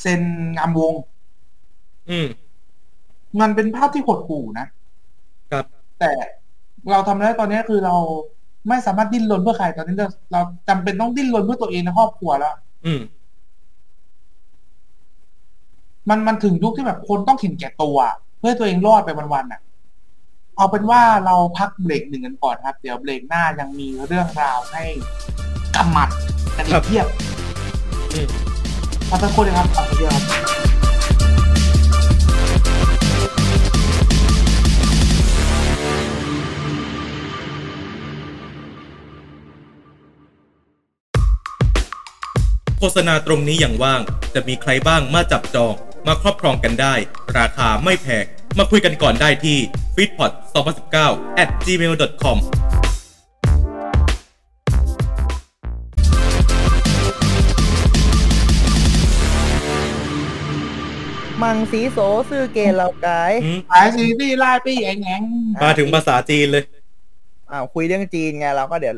[0.00, 0.20] เซน
[0.56, 0.94] งามวง
[2.10, 2.26] อืม
[3.40, 4.66] มันเป็นภาพที่หดหู่นะ
[5.52, 5.64] ครับ
[6.00, 6.12] แต่
[6.90, 7.94] เราทำได้ตอนนี้คือเรา
[8.68, 12.54] ไม่สามารถดิ้นรนเพื่อใครตอนนี้เราเราจำเป็นต้องดิ้นรนเพื่อตัวเองในครอบครัวแล้ว
[12.86, 13.02] อืม
[16.08, 17.96] มันมันถึงยุคที่แบบคนต้องขินแก่ตัว
[18.38, 19.60] เพื่อให้ตัวเองรอดไปวันๆน่ะ
[20.56, 24.82] เอาเป็นว่าเราพักเบรกหนึ่งกันก่อนครับ เดี๋ยวเบรกหน้ายังมีเรื่องราวให้
[25.76, 26.08] กำหมัด
[26.56, 27.06] กันอีครักบเพียบ
[28.14, 28.28] อืม
[29.10, 30.73] พักสักครู่เลยครับเอาไปเดียวครับ
[42.84, 44.00] ฆษณาตรงนี้อย่างว่าง
[44.34, 45.74] จะมีใครบ้างมาจับจอง
[46.06, 46.94] มาครอบครองกันได้
[47.38, 48.24] ราคาไม่แพง
[48.58, 49.58] มาคุยกันก่อนได้ที่
[49.96, 50.32] f e e d p o t
[50.86, 52.38] 2019 at gmail.com
[61.42, 61.98] มังสีโส
[62.30, 65.22] ซื่อเกลเรากายอืมขายซีรีส์ไล่ปี้แองแอง
[65.62, 66.64] มาถึงภาษาจีนเลย
[67.50, 68.96] อ้าวคุยเรื่องจีนไงเราก็เดี๋ยว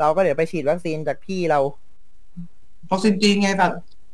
[0.00, 1.60] เราก็เดี๋ยวไปฉีดวัคซีนจากพี่เรา
[2.90, 3.66] วัคซีนจีนไงแต่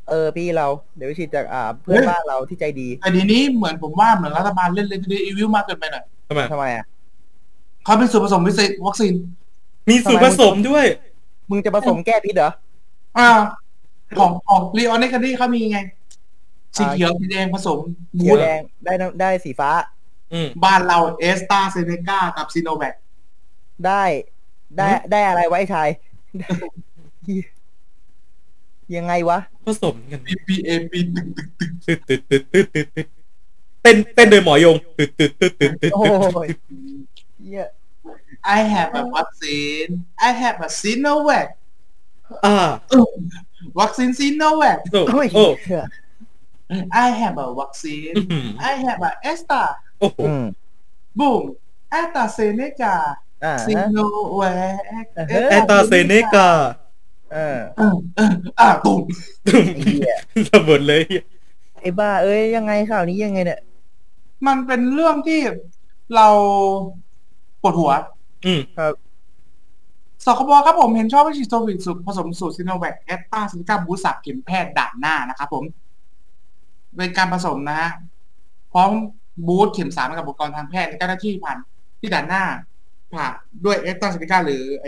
[0.08, 6.85] เออพี่เราเดี๋ยวไปฉีดจากอ่าเพื่อนเฮ้ยบ้านเราที่ใจดี แต่ทีนี้เหมือนผมว่าเหมือนรัฐบาลเล่นเลนเดอร์อีวิลมากเกินไปหน่อยทำไมทำไมอะ
[7.85, 9.14] เขาเป็นส่วนผสมพิเศษวัคซีน
[9.88, 10.85] มีส่วนผสมด้วย
[11.50, 12.50] มึงจะผสมแก้พิษเหรอ
[13.18, 13.28] อ่า
[14.18, 15.78] ของของรีออนเนคันดี้เขามีไง
[16.76, 17.78] สีเขียวสีแดงผสม
[18.18, 19.70] เขีบูยวธแดงได้น้ำได้สีฟ้า
[20.32, 22.94] อืมบ้านเราเอสตาเซเนกากับซีโนแวค
[23.87, 24.04] ได้
[24.78, 25.88] ได้อืมได้อะไรไวะไอ้ชาย
[28.96, 31.28] ยังไงวะผสมกันพีพีเอปีตึก
[31.59, 33.07] ตึกตึกตึ๊ดตึ๊ดตึ๊ดตึ๊ดตึ๊ดตึ๊ด
[33.83, 36.02] เต้นเต้นโดยหมอยงตึ๊ดตึ๊ดตึ๊ดตึ๊ดตึ๊ดโอ้
[36.48, 36.59] ตึ๊ดย
[37.42, 37.66] เหี้ย
[38.57, 39.90] I have a vaccine
[40.28, 41.48] I have a Sinovac
[42.44, 42.57] อ่า
[43.81, 45.85] วัคซีนซีโนแวคโอ้โอ้ยโอ้เหี้ย
[47.07, 49.62] I have a vaccine อื้อหือ I have a Esta
[50.00, 50.44] โอ้โหอืม
[51.18, 51.42] boom
[51.90, 52.94] แอตตาเซเนกา
[53.44, 53.96] อ่าซีโน
[54.37, 54.42] แว
[55.05, 56.48] คเออแอตตาเซเนกา
[57.33, 57.59] เออ
[58.61, 59.01] อ่าตุ่ม
[59.45, 60.16] ไอ้เหี้ย
[60.53, 61.03] ระเบิดเลย
[61.81, 63.61] ไอ้บ้า เอ้ยยังไงข่าวนี้ยังไงเนี่ย
[64.47, 65.40] มันเป็นเรื่องที่
[66.14, 66.29] เรา
[67.62, 67.92] ปวดหัว
[68.47, 68.61] อืม
[70.25, 75.64] สคบครับผมเห็นชอบให้ฉีดโควิดสูตรผสมสูตรซิโนแวคแอตตาซิลิกาบูสับเข็มแพทย์ด่านหน้านะครับผม
[76.97, 77.90] เป็นการผสมนะฮะ
[78.73, 78.90] พร้อม
[79.47, 81.59] บูสต์เข็มสามกับอุปกรณ์ทางแพทย์และเจ้าหน้าที่ผ่าน
[82.01, 82.42] ที่ด่านหน้า
[83.14, 83.27] ผ่า
[83.64, 84.87] ด้วยแอตตาซิลิกาหรือไอ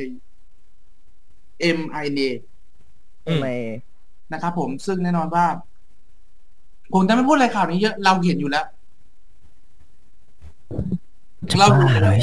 [1.78, 2.30] mRNA
[3.26, 3.48] อืมทำไม
[4.32, 5.46] นะครับผมซึ่งแน่นอนว่า
[6.92, 8.66] ผมจะไม่พูดอะไรข่าวนี้เยอะ เราเห็นอยู่แล้ว
[11.58, 12.14] เราเห็นอยู่แล้ว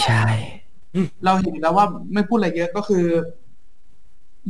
[1.26, 3.06] เราเห็นแล้วว่าไม่พูดอะไรเยอะก็คือ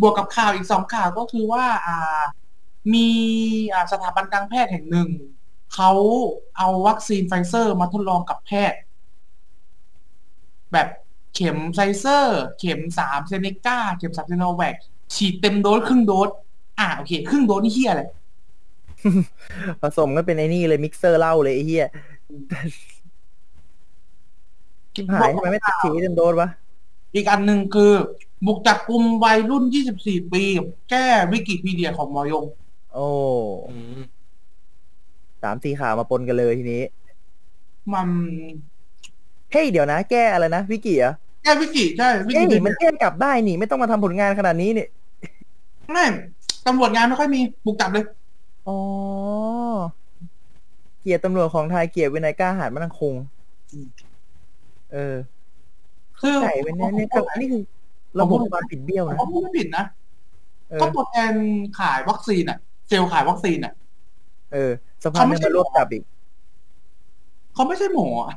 [0.01, 2.21] บวกกับข่าวอีกสองข่าวก็คือว่า อ่า
[2.93, 3.07] มี
[3.73, 5.09] อ่าสถาบันการแพทย์แห่งหนึ่ง
[5.73, 5.91] เขา
[6.57, 8.79] เอาวัคซีนไฟเซอร์มาทดลองกับแพทย์
[10.73, 10.87] แบบ
[11.35, 14.75] เข็มไฟเซอร์ เข็มสาม Zeneca เข็มสามเซโนแวค
[15.15, 16.29] ฉีดเต็มโดสครึ่งโดส
[16.79, 18.03] อ่าโอเคครึ่งโดสนี่เฮียอะไร
[19.81, 21.87] ผสมก็เป็นไอ้นี่เลยมิกเซอร์เหล้าเลยไอ้เหี้ย
[24.95, 26.49] ชิบหายทำไมไม่ตัดฉีดเต็มโดสวะ
[27.15, 27.93] อีกอันหนึ่งคือ
[28.45, 29.63] บุกจับกลุ่มวัยรุ่น
[29.97, 30.43] 24 ปี
[30.89, 32.45] แก้วิกิพีเดียของหมอยง
[32.93, 33.07] โอ้
[33.69, 34.01] อืม
[35.43, 36.83] สามสี่ข่าวมาปนกันเลยทีนี้
[37.93, 38.09] มัน
[39.51, 44.87] เฮ้ยเดี๋ยวนะ แก้อะไรนะวิกิเหรอแก้วิกิใช่วิเอ้กิยมันแก้กลับได้นี่ไม่ต้องมาทำผลงานขนาดนี้นี่
[45.91, 46.05] ไม่
[46.67, 48.05] ตำรวจงานไม่ค่อยมีบุกจับเลย
[48.67, 48.77] อ๋อ
[51.01, 53.13] เกียรติตำรวจของไทยเกียรติวินัยกล้าหาญมั่นคง
[54.93, 55.15] เออ
[56.21, 57.61] คือใส่เป็นเนี่ยเนี่ยก็นี่คือ
[58.19, 59.85] ระบบความผิดเบี้ยวผมนะว่าพูดไม่ผิดนะ
[60.69, 61.33] เออ ก็ตัวแทน
[61.79, 63.73] ขายวัคซีนอะเซลล์ขายวัคซีนอะ
[64.53, 64.71] เออ
[65.03, 66.03] สภาพนึงมารวบจับอีก
[67.53, 68.35] เขาไม่ใช่หมออะ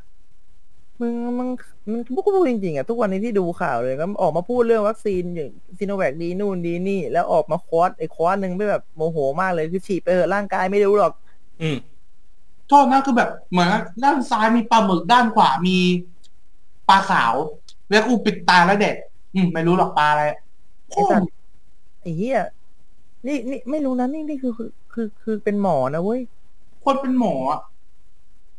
[1.00, 1.48] มึงมึง
[1.90, 11.12] มันพูดพูดจริงๆอะทุกวันนี้ที่ดูข่าวเลยก็ออกมาพูดเรื่องวัคซีนอย่างซีโนแวคดีนู่นดีนี่ แล้วออกมาคอร์สไอ้คอร์สหนึ่งไม่แบบโมโหมากเลยคือฉีดไปเถอะร่างกายไม่รู้หรอก
[11.60, 11.76] อืม
[12.68, 13.68] โทษนะคือแบบเหมือน
[14.04, 15.76] ด้านซ้ายมีปลาหมึกด้านขวามี
[16.88, 17.34] ปลาขาว
[17.90, 18.96] แล้วกูปิดตาแล้วเด็ด
[19.34, 20.24] อืมไม่รู้หรอกปลาอะไร
[20.90, 21.30] ไอ้สัตว์
[22.00, 22.38] ไอ้เหี้ย
[23.26, 26.20] นี่นี่ไม่รู้นะนี่นี่คือคือคือคือเป็นหมอนะเว้ย
[26.84, 27.60] คนเป็นหมออะ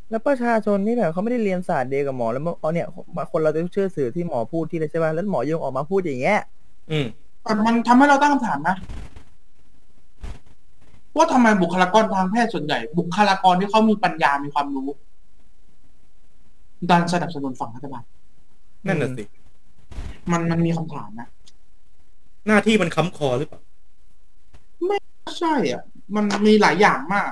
[0.09, 2.87] แล้วประชาชนที่แบบเขาไม่ได้เรียนศาสตร์เดียวกับหมอแล้วมาเอาเนี่ย
[3.17, 6.39] บางคนเราจะเชื่อสื่อที่หมอพูดที่อะไรใช่ป่ะแล้วหมอยังออกมาพูดอย่างเงี้ย
[6.91, 7.05] อืม
[7.43, 8.75] แต่มันทำให้เราตั้งคำถามนะ
[11.15, 14.89] ว่าทำไมบุคลากรทางแพทย์ส่วนใหญ่ บุคลากรที่เขามีปัญญามีความรู้
[16.89, 18.03] ดันสนับสนุนฝั่งรัฐบาล
[18.87, 19.23] นั่นน่ะสิ
[20.31, 21.27] มันมันมีคำถามนะ
[22.47, 23.61] หน้าที่มันค้ำคอหรือเปล่า
[25.39, 25.83] ใช่อะ
[26.15, 27.29] มันมีหลายอย่างมาก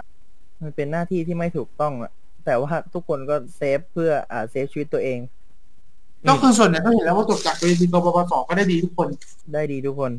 [0.61, 2.11] มันเป็นหน้าที่ที่ไม่ถูกต้องอะ
[2.45, 5.19] แต่ว่าทุกคนก็เซฟเพื่ออ่าเซฟชีวิตตัวเอง
[6.23, 9.07] อืมก็คือส่วนใหญ่ก็เห็นแล้วว่าตรวจจากเวทีกบปสก็ได้ดีทุกคน
[9.53, 10.11] ได้ดีทุกคน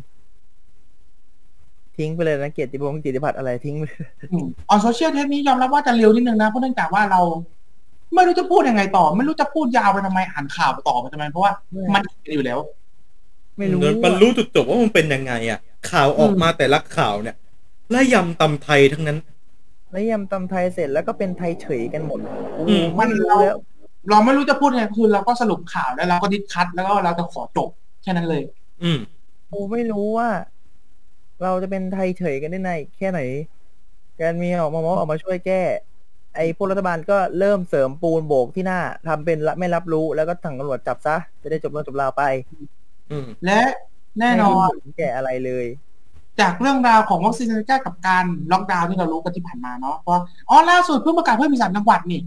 [1.97, 4.09] ทิ้งไปเลยนะเกียรติพงศ์จิติพัฒน์อะไรทิ้งไปเลย
[4.69, 7.21] ออนโซเชียลเทปนี้ยอมรับว่าจะเร็วนิดนึงนะเพราะเนื่องจากว่าเรา
[8.15, 11.53] ไม่รู้จะพูดยังไงต่อ ไม่รู้จะพูดยาวไปทำไมอ่านข่าวไปต่อไปทำไมเพราะว่า
[11.95, 12.59] มันเห็นอยู่แล้ว
[13.59, 15.59] ไม่รู้เดี๋ยวมันอะรู้จุดจบว่ามันเป็นยังไง อะ
[15.91, 17.37] ข่าวออกมาแต่ละข่าวเนี่ย
[17.91, 19.19] และยำตำไทยทั้งนั้น
[19.95, 22.19] แล้วยำตำไทยเสร็จแล้วก็เป็นไทยเฉยกันหมด
[22.69, 23.57] อืมไม่รู้แล้ว
[24.11, 27.69] เราไม่รู้จะพูดยังไงคือเราก็สรุปข่าวแล้วเราก็ discuss แล้วก็เราจะขอจบ
[28.03, 28.43] แค่นั้นเลย
[28.83, 28.99] อืม
[29.53, 30.29] กูไม่รู้ว่า
[31.43, 33.21] เราจะเป็นไทยเฉยกันได้ในแค่ไหน
[34.21, 35.63] การมีออกมาออกมาช่วยแก้
[36.37, 42.23] ไอ้พวกรัฐบาลก็เริ่มเสริมปูนโบกที่หน้าทำเป็นละไม่รับรู้แล้วก็สั่งตำรวจจับซะจะได้จบเรื่องจบราวไป
[43.11, 43.61] อืมและ
[44.21, 45.67] แน่นอนไม่มีผลแก่อะไรเลย
[46.41, 52.21] จากเรื่องราวของวัคซีนแอสตราเซเนกากับการล็อกดาวน์ที่เรารู้กันที่ผ่านมาเนาะเพราะอ๋อล่าสุดเพิ่งประกาศเพิ่มอีกสามจังหวัดนี่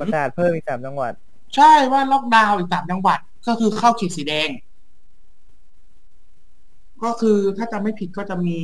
[0.00, 1.12] ประกาศเพิ่มอีกสามจังหวัด
[1.56, 4.48] ใช่ว่าล็อกดาวน์อีกสามจังหวัด ก็คือเข้าเขตสีแดง
[7.04, 8.58] ก็คือถ้าจำไม่ผิดก็จะมี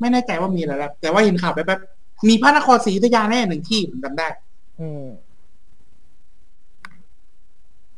[0.00, 4.26] ไม่แน่ใจว่ามีอะไรแล้วแต่ว่าเห็นข่าวแป๊บๆมีพระนครศรีอยุธยาแน่หนึ่งที่ผมจำได้
[4.80, 5.04] อืม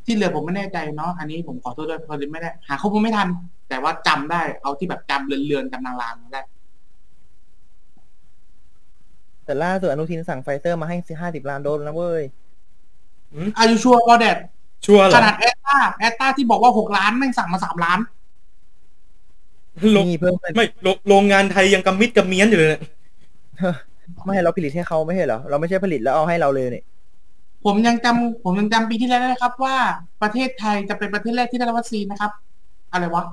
[0.04, 3.28] ที่เหลือผมไม่แน่ใจเนาะอันนี้ผมขอโทษด้วยเพราะไม่ได้ หาข้อมูลไม่ทัน
[3.70, 6.42] แต่ว่าจำได้เอาที่แบบจำเลือนๆจำลางๆได้
[9.44, 12.22] แต่ล่าสุดอนุทินสั่งไฟเซอร์มาให้ห้าสิบล้านโดสแล้วนะเว้ย
[13.58, 14.38] อายุชัวร์ก็แดด
[14.86, 17.98] ชัวร์เหรขอนาดแอตตาแอตตาที่บอกว่าหกล้านแม่งสั่งมาสามล้าน
[19.92, 22.82] โรงนี่เพิ่มเป็นไม่โรงโรงงานไทยยังกำมิดกำเมียนอยู่เลยเนี่ย
[24.24, 26.84] ไม่ให้เราผลิตให้เขาไม่ใช่เหรอ เราไม่ใช่ผลิตแล้วเอาให้เราเลยเนี่ย
[27.64, 29.76] ผมยังจำผมยังจำปีที่แล้วได้นะครับ ว่า
[30.22, 32.32] ประเทศไทยจะเป็นประเทศแรกที่ได้รับวัคซีนนะครับ
[32.92, 33.24] อะไรวะ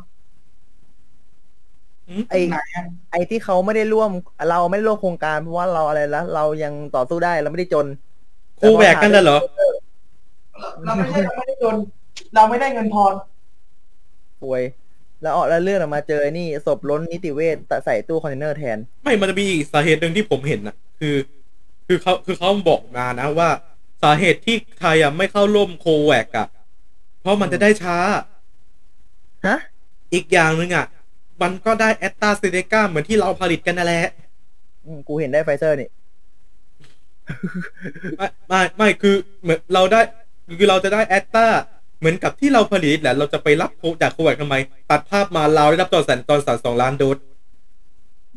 [2.30, 4.12] ไอ้ไหนอะไอ้ที่เขาไม่ได้ร่วม
[4.50, 7.86] เราไม่ได้ร่วมโครงการเพราะว่าเราอะไรละเรายังต่อสู้ได้เราไม่ได้จน
[8.58, 9.38] COVAX กันน่ะเหรอ
[10.86, 11.76] เราไม่ใช่เราไม่ได้จน
[12.36, 13.14] เราไม่ได้เงินทอน
[14.44, 14.64] ป่วย
[15.22, 21.16] แล้วออกแล้วเลื่อนออกมาเจอไอ้นี่ศพล้นนิติเวชแต่ใส่ตู้คอนเทนเนอร์แทน ไม่มันจะมีอีกสาเหตุหนึ่งที่ผมเห็นนะคือ
[21.88, 23.50] คือเขาคือเขาบอกมานะว่า
[24.04, 26.48] สาเหตุที่ไทยอะไม่เข้าร่วม COVAX อะ
[27.22, 27.98] เพราะมันจะได้ช้า
[29.48, 29.58] ฮะ
[30.14, 30.86] อีกอย่างหนึ่งอะ
[31.42, 34.12] มันก็ได้แอตตาเซเนกาเหมือนที่เราผลิตกันนั่นแหละ
[34.86, 35.90] อืมกูเห็นได้ไฟเซอร์นี่
[38.18, 40.02] ไม่ไม่ไม่คือเหมือนเราได้
[40.60, 41.46] คือเราจะได้แอตตา
[42.00, 44.56] เหมือนกับที่เราผลิตแหละ เราจะไปรับโคจาก COVAX ทำไม
[44.90, 47.18] ตัดภาพมาเราได้รับ Johnson Johnson สองล้านโดส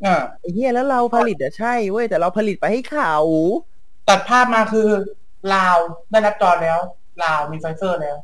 [0.04, 3.14] อ่าไอ้เหี้ยแล้วเราผลิตอะใช่เว้ยแต่เราผลิตไปให้เขา
[4.08, 4.88] ตัดภาพมาคือ
[5.54, 5.76] ลาว
[6.10, 6.78] ได้รับจองแล้ว
[7.24, 8.16] ลาวมีไฟเซอร์แล้ว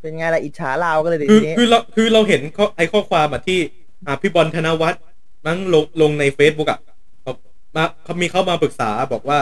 [0.00, 3.58] เป็นไงล่ะอิจฉาเราก็เลยทีคือนี้คือเราคือเราเห็นข้อไอข้อความอะที่
[4.06, 5.02] อ่าพี่บอลธนวัฒน์
[5.46, 6.80] มั้งลงลงใน Facebook อะ
[7.26, 7.36] บอก
[7.76, 9.38] มาเขามีเข้ามาปรึกษาบอกว่า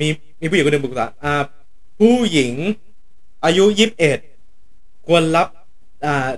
[0.00, 0.08] มี
[0.40, 1.34] มีผู้หญิงคนหนึ่งปรึกษาอ่า
[1.98, 2.52] ผู้หญิง
[3.44, 4.18] อายุยี่สิบเอ็ด
[5.06, 5.46] ควรรับ
[6.06, 6.28] อ่า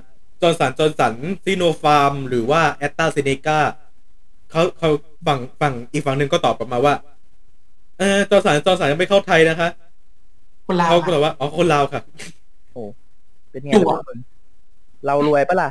[0.42, 3.58] Johnson Johnson Sinopharm หรือว่าแอตตาเซเนกา
[4.50, 4.90] เขาเขา
[5.26, 6.94] ฝั่งฝั่งอีกฝั่งหนึ่งก็ตอบกลับมาว่า
[7.98, 9.68] เออ Johnson Johnson ยังไม่เข้าไทยนะคะ
[10.66, 12.02] คนลาวเขาก็บอกว่าอ๋อคนลาวค่ะ
[13.50, 14.18] เป็นไงจั่วล่ะทุกคน
[15.06, 15.70] เรารวยปะล่ะ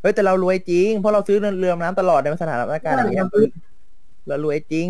[0.00, 3.26] เฮ้ยแต่เรารวยจริง เพราะเราซื้อเรือดำน้ำตลอดในสถานการณ์อย่างเงี้ย
[4.26, 4.88] เรารวยจริง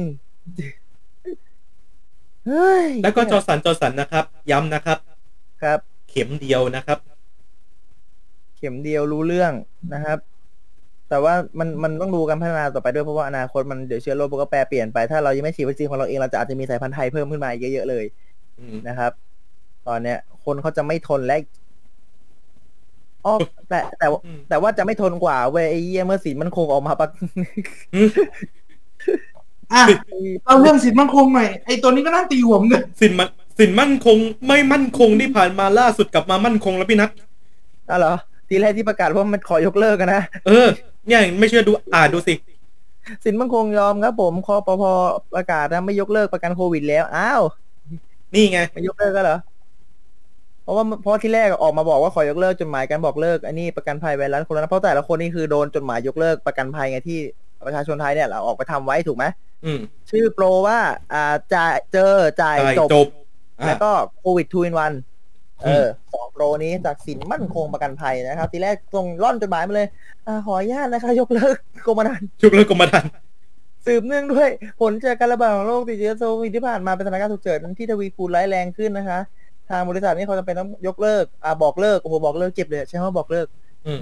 [2.46, 4.98] เฮ้ยแล้วก็ Johnson Johnson นะครับ ย้ำนะครับ
[5.62, 5.78] ครับ
[6.10, 6.98] เข็มเดียวนะครับ
[8.56, 9.52] เข็มเดียวรู้เรื่อง
[9.94, 10.18] นะครับ
[11.08, 18.04] แต่ว่ามันมันต้องดูการพัฒนาต่อไปด้วยเพราะว่าอนาคตมันเดี๋ยวเชื้อโรคมันก็แปรเปลี่ยนไปถ้าเรายังไม่ฉีดวัคซีนของเราเองเราจะอาจจะมีสายพันธุ์ไทยเพิ่มขึ้นมาเยอะๆเลย
[18.58, 19.12] อืมนะครับ
[19.88, 21.36] ตอนเนี้ย คนเขาจะไม่ทนและ
[23.26, 23.34] อ๋อ
[23.68, 27.08] แต่แต่ว่าอืมแต่ว่าจะไม่ทนกว่าเว้ยไอ้เหี้ยเมื่อสีมันคงออกมาปะ
[27.94, 28.08] อืม
[29.72, 29.84] อะ
[30.44, 33.28] เราเรื่องสินมั่นคงหน่อยไอ้ตัวนี้ก็น่าตีหัวเหมอนกันสินมัน
[33.58, 37.10] สินมั่นคงไม่มั่นคงที่ผ่านมาล่าสุดกลับมามั่นคงแล้วพี่นัท
[37.90, 38.14] อ้าวเหรอ
[38.48, 40.68] ทีแรกที่ประกาศว่ามันขอยกเลิกกันนะเออ
[41.06, 42.34] เนี่ยไม่เชื่อดูอ่านดูสิ
[43.24, 44.82] สินมั่นคงยอมครับผมคอปพ
[45.34, 47.42] ประกาศนะไม่ยกเลิกประกันโควิดแล้วอ้าว
[48.34, 49.49] นี่ไงไม่ยกเลิกก็เหรอเพ
[50.70, 57.18] ราะว่าเพราะที่แรกออกมาบอกว่าขอยกเลิกจดหมายการบอกเลิกอันนี้ประกันภัยไวรัสโคโรนาเพราะแต่ละคนนี่คือโดนจดหมายยกเลิกประกันภัยไงที่
[57.66, 59.24] ประชาชนไทยเนี่ยเราออกไปทำไว้ถูกไหม
[59.64, 59.80] อืม
[60.10, 60.78] ชื่อโปรว่า
[61.12, 63.06] อ่าจ่ายเจอจ่ายจ่ายจบจบ
[63.58, 64.92] อะแล้วก็โควิดทูอินวัน
[65.66, 69.88] อืเอมอสองโปรนี้จากสินมั่นคงประกันภัยนะครับ ทีแรกส่งร่อนจดหมายมาเลย
[70.26, 71.56] อ่าขออนุญาตนะคะยกเลิก
[71.86, 73.10] กรมธรรม์ชุกเลิกกรมธรรม์
[73.86, 74.48] สืบเนื่องด้วย
[74.80, 79.20] ผลจากการระบาดของโรคติดเชื้อโควิดที่ผ่านมาเป็นสถานการณ์ฉุกเฉินที่ทวีคูณร้ายแรงขึ้นนะคะ
[79.70, 83.46] ทางบริษัทนี่เขาจะเป็นต้องยกเลิก อ่าบอกเลิกโอ้โหบอกเลิกเจ็บเลยใช่ไหมว่าบอกเลิก
[83.86, 83.98] อืม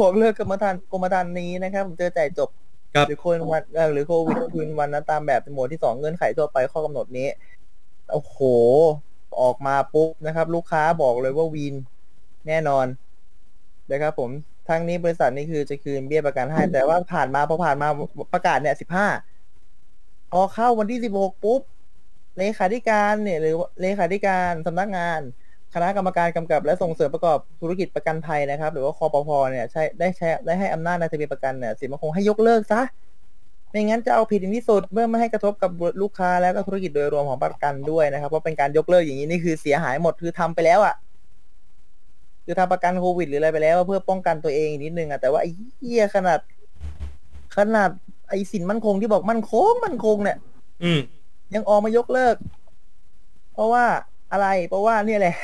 [0.00, 2.48] บอกเลิกกรมธรรม์กรมธรรม์นี้นะครับผมเจอจ่ายจบ
[2.94, 7.28] ครับหรือโควิดวันเอ่อหรือโควิดคืนวันนะตามแบบหมวดที่สองเงื่อนไขทั่วไปข้อกำหนดนี้
[8.12, 8.36] โอ้โห
[9.42, 11.74] ออกมาปุ๊บนะครับ ลูกค้าบอกเลยว่าวีน
[12.48, 12.86] แน่นอน
[13.92, 14.30] นะครับผม
[14.68, 17.88] ทั้งนี้บริษัทนี่คือจะคืนเบี้ยประกันให้ แต่ว่าผ่านมาพอผ่านมา
[18.32, 19.06] ประกาศเนี่ยสิบห้า
[20.32, 21.60] พอเข้าวันที่สิบหกปุ๊บ
[22.38, 25.20] เลขาธิการเนี่ยหรือเลขาธิการสำนักงาน
[25.74, 32.82] คณะกรรมการกำกับ และส่งเสริมประกอบธุรกิจประกันภัยนะครับ หรือว่าคอปพเนี่ยใช้ได้ใช้ได้ให้อำนาจในทะเบียนประกันเนี่ยสินมันคงให้ยกเลิกซะ
[33.70, 35.70] ไม่งั้นจะเอาผิดถึงที่สุดเพื่อไม่ให้กระทบกับ
[36.02, 40.94] ลูกค้าแล้วก็ธุรกิจโดยรวมของประกันด้วยนะครับ เพราะเป็นการยกเลิกอย่างนี้นี่คือเสียหายหมดคือทำไปแล้วอะ่ะ
[42.44, 46.40] คือทำประกันโควิดหรืออะไรไปแล้ว เพื่อป้องกันตัวเองอีกนิดนึงอะ่ะแต่ว่าไอ้เหี้ยขนาด
[47.56, 47.90] ขนาด
[48.28, 50.36] ไอ้สินมั่นคงที่บอกมั่นคงมั่นคงเนี่ย
[50.82, 51.00] อืม
[51.54, 52.36] ยังออกมายกเลิก
[53.54, 53.84] เพราะว่า
[54.32, 55.36] อะไร เพราะว่าเนี่ยแหละ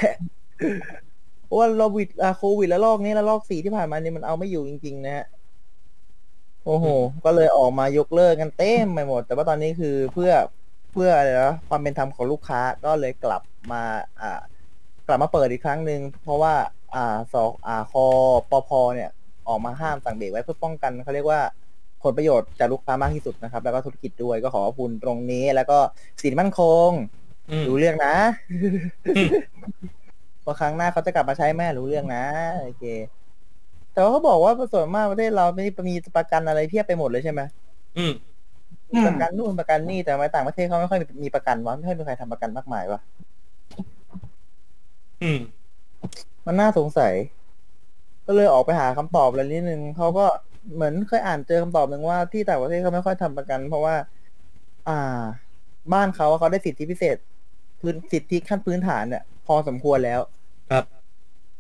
[1.45, 5.27] เพราะว่าโควิดอาโควิดแล้วลอกนี้แล้วลอกสี่ที่ผ่านมาเนี่ยมันเอาไม่อยู่จริง ๆ นะฮะ
[6.65, 6.87] โอ้โห
[7.25, 10.33] ก็เลยออกมายกเลิกกันเต็มไปหมด แต่ว่าตอนนี้คือเพื่อ
[10.93, 13.83] เพื่ออะไรนะความเป็นธรรมของลูกค้าก็เลยกลับมา
[14.21, 14.41] อ่า
[15.07, 16.55] กลับมาเปิดอีกครั้งหนึ่งเพราะว่า
[16.95, 18.07] อ่าสออ่าคอ
[18.51, 19.11] ปพเนี่ย
[19.49, 21.41] ออกมาห้ามสั่งเบรกไว้เพื่อป้องกันเขาเรียกว่า
[22.05, 25.79] ผลประโยชน์จากลูกค้ามากที่สุดนะครับ แล้วก็ธุรกิจด้วยก็ขอขอบคุณตรงนี้ แล้วก็
[26.23, 26.91] สินมั่นคง
[27.51, 28.15] อืมรู้เรื่องนะ
[29.17, 29.29] อืม
[30.45, 32.25] พอครั้งหน้าเขาจะกลับมาใช้แม่รู้เรื่องนะ
[32.63, 32.85] โอเค
[33.93, 37.41] แต่ว่าเขาบอกว่าส่วนมากประเทศเราไม่มีประกันอะไรเพียบไปหมดเลยใช่ไหม
[37.99, 38.13] อืม
[38.93, 43.01] อืมประกันนู่นประกันนี่แต่ในต่างประเทศเขาไม่ค่อยมีประกันวะไม่ค่อยมีใครทำประกันมากมายวะ
[45.23, 45.39] อืม
[46.47, 47.13] มันน่าสงสัย
[48.27, 50.27] ก็เลยออกไปหาคำตอบอะไรนิดนึงเขาก็
[50.75, 53.95] เหมือนเคยอ่านเจอคำตอบหนึ่งว่าที่ต่างประเทศเขาไม่ค่อยทำประกัน เพราะว่า
[54.89, 55.23] อ่า
[55.93, 57.17] บ้านเขาเขาได้สิทธิพิเศษ
[57.81, 60.21] พื้นสิทธิขั้นพื้นฐานเนี่ยพอสมควรแล้ว
[60.71, 60.85] ครับ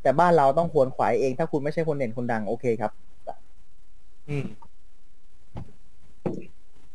[0.02, 2.92] แต่บ้านเราต้องควรขวายเอง ถ้าคุณไม่ใช่คนเด่นคนดังโอเคครับ
[4.28, 4.46] อืม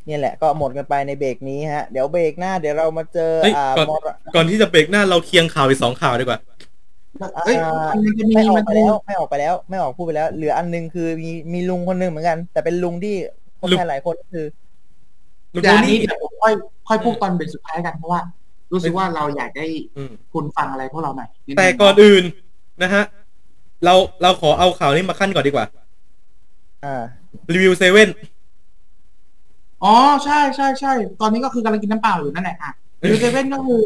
[0.06, 6.40] เนี่ยแหละก็หมดกันไปในเบรกนี้ฮะ เดี๋ยวเบรกหน้าเดี๋ยวเรามาเจอเฮ้ยอ่าก่อนมอรก่อนที่จะเบรกหน้าเราเคียงข่าวอีกสองข่าวดีกว่า
[7.44, 13.14] เอ้ยอ่ามันจะมีไม่ออมักนไปจะมีแล้ว ไม่ออกไปแล้ว ไม่ออกพูดไปแล้ว เหลืออันหนึงคือมีมีลุงคนหนึ่งเหมือนกัน แต่เป็นลุงที่
[13.60, 14.46] คนลุงไทยหลายคนก็คือ
[15.54, 16.52] ลุงเดี๋ยวโทอันนี้นี่เดี๋ยวผมค่อย
[16.88, 18.20] ค่อยพูดตอนเบรกสุดท้ายกันเพราะว่า
[18.72, 22.24] รู้สึกว่าเราอยากได้อืมคุณฟังอะไรพวกเราหน่อยดงแต่ก่อนอื่น
[22.82, 23.04] นะฮะ
[23.84, 25.66] เราเราขอเอาข่าวนี้มาขั้นก่อนดีกว่า
[26.84, 27.02] อ่า
[27.52, 28.08] รีวิวเซเว่น
[29.84, 33.80] อ๋อใช่ใช่ใช่ตอนนี้ก็คือกำลังกินน้ำเปล่าอยู่นั่นแหละอะรีวิวเซเว่นก็คือ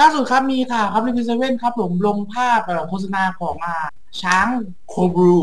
[0.00, 3.76] ล่าสุดครับมีข่าวครับรีวิวเซเว่นครับผมลงภาพเอ่อโฆษณาของอ่า
[4.22, 4.46] ช้าง
[4.88, 5.36] โคบรู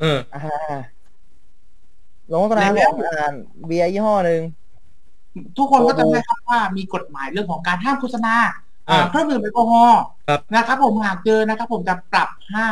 [0.00, 0.76] เอออ่า
[2.30, 3.34] ลงโฆษณาของอ่าน
[3.66, 4.42] เบียร์ยี่ห้อหนึ่ง
[5.56, 8.34] ทุกคนก็จำได้ครับว่ามีกฎหมายเรื่องของการห้ามโฆษณา
[8.90, 12.66] อ่าอ่าเครื่องดื่มแอลกอฮอล์ครับนะครับ ผมหากเจอนะครับ ผมจะปรับห้า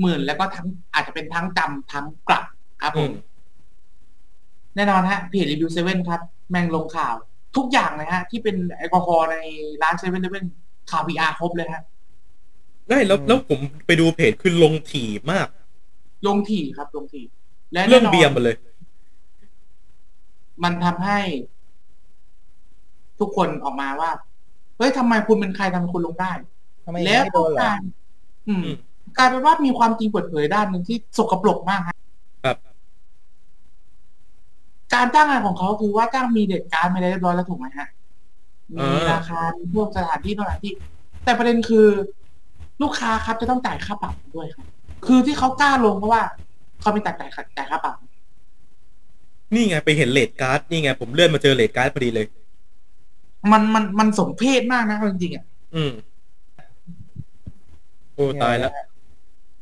[0.00, 2.44] หมื่นแล้วก็ทั้งอาจจะเป็นทั้งจำทั้งปรับ
[2.82, 3.12] ครับผอืม
[4.76, 7.14] แน่นอนฮะเพจรีวิวเซเว่นครับ แม่งลงข่าว
[7.56, 9.36] ทุกอย่างเลยฮะ ที่เป็นแอลกอฮอล์ใน
[9.82, 10.44] ร้านเซเว่นเซเว่น
[10.90, 11.82] ข่าว VR ครบเลยฮะ
[12.90, 15.48] ได้แล้วแล้วผมไปดูเพจคือลงถี่มาก
[16.26, 17.24] ลงถี่ครับ ลงถี่
[17.72, 18.56] และเรื่องแน่นนเบียร์หมดเลย
[20.64, 21.18] มันทำให้
[23.20, 24.10] ทุกคนออกมาว่า
[24.78, 26.32] เฮ้ยทำไมคุณเป็นใครทำไมคุณลงได้
[26.84, 27.80] ทำไมแล้วไม่โดก็นเหรกอลาร
[28.48, 28.76] อืมอืม
[29.18, 31.96] กลายเป็นว่ามีความจริงเปิดเผยด้านหนึ่งที่สกปรกมากฮะ
[32.44, 32.56] ครับ
[34.94, 37.88] การจ้างงานของเขาคือว่าจ้างมีเด็ดการดไม่ได้เรียบร้อยแล้วถูกไหมฮะ
[38.72, 40.72] มีอ่าราคามีพวกสถานที่สถานที่
[41.24, 41.86] แต่ประเด็นคือ
[42.82, 44.66] ลูกค้าครับจะต้องจ่ายค่าปรับด้วยครับ
[45.06, 46.22] คือที่เขากล้าลงเพราะว่า
[46.80, 47.96] เขาไม่จ่ายจ่ายจ่ายค่าปรับ
[49.54, 52.26] นี่ไงไปเห็นเลดการ์ดนี่ไงผมเลื่อนมาเจอเลดการ์ดพอดีเลย
[53.52, 55.92] มันมันมันสมเพศมากนะเอาจริงๆอะอืม
[58.14, 58.72] โอ้ตายแล้ว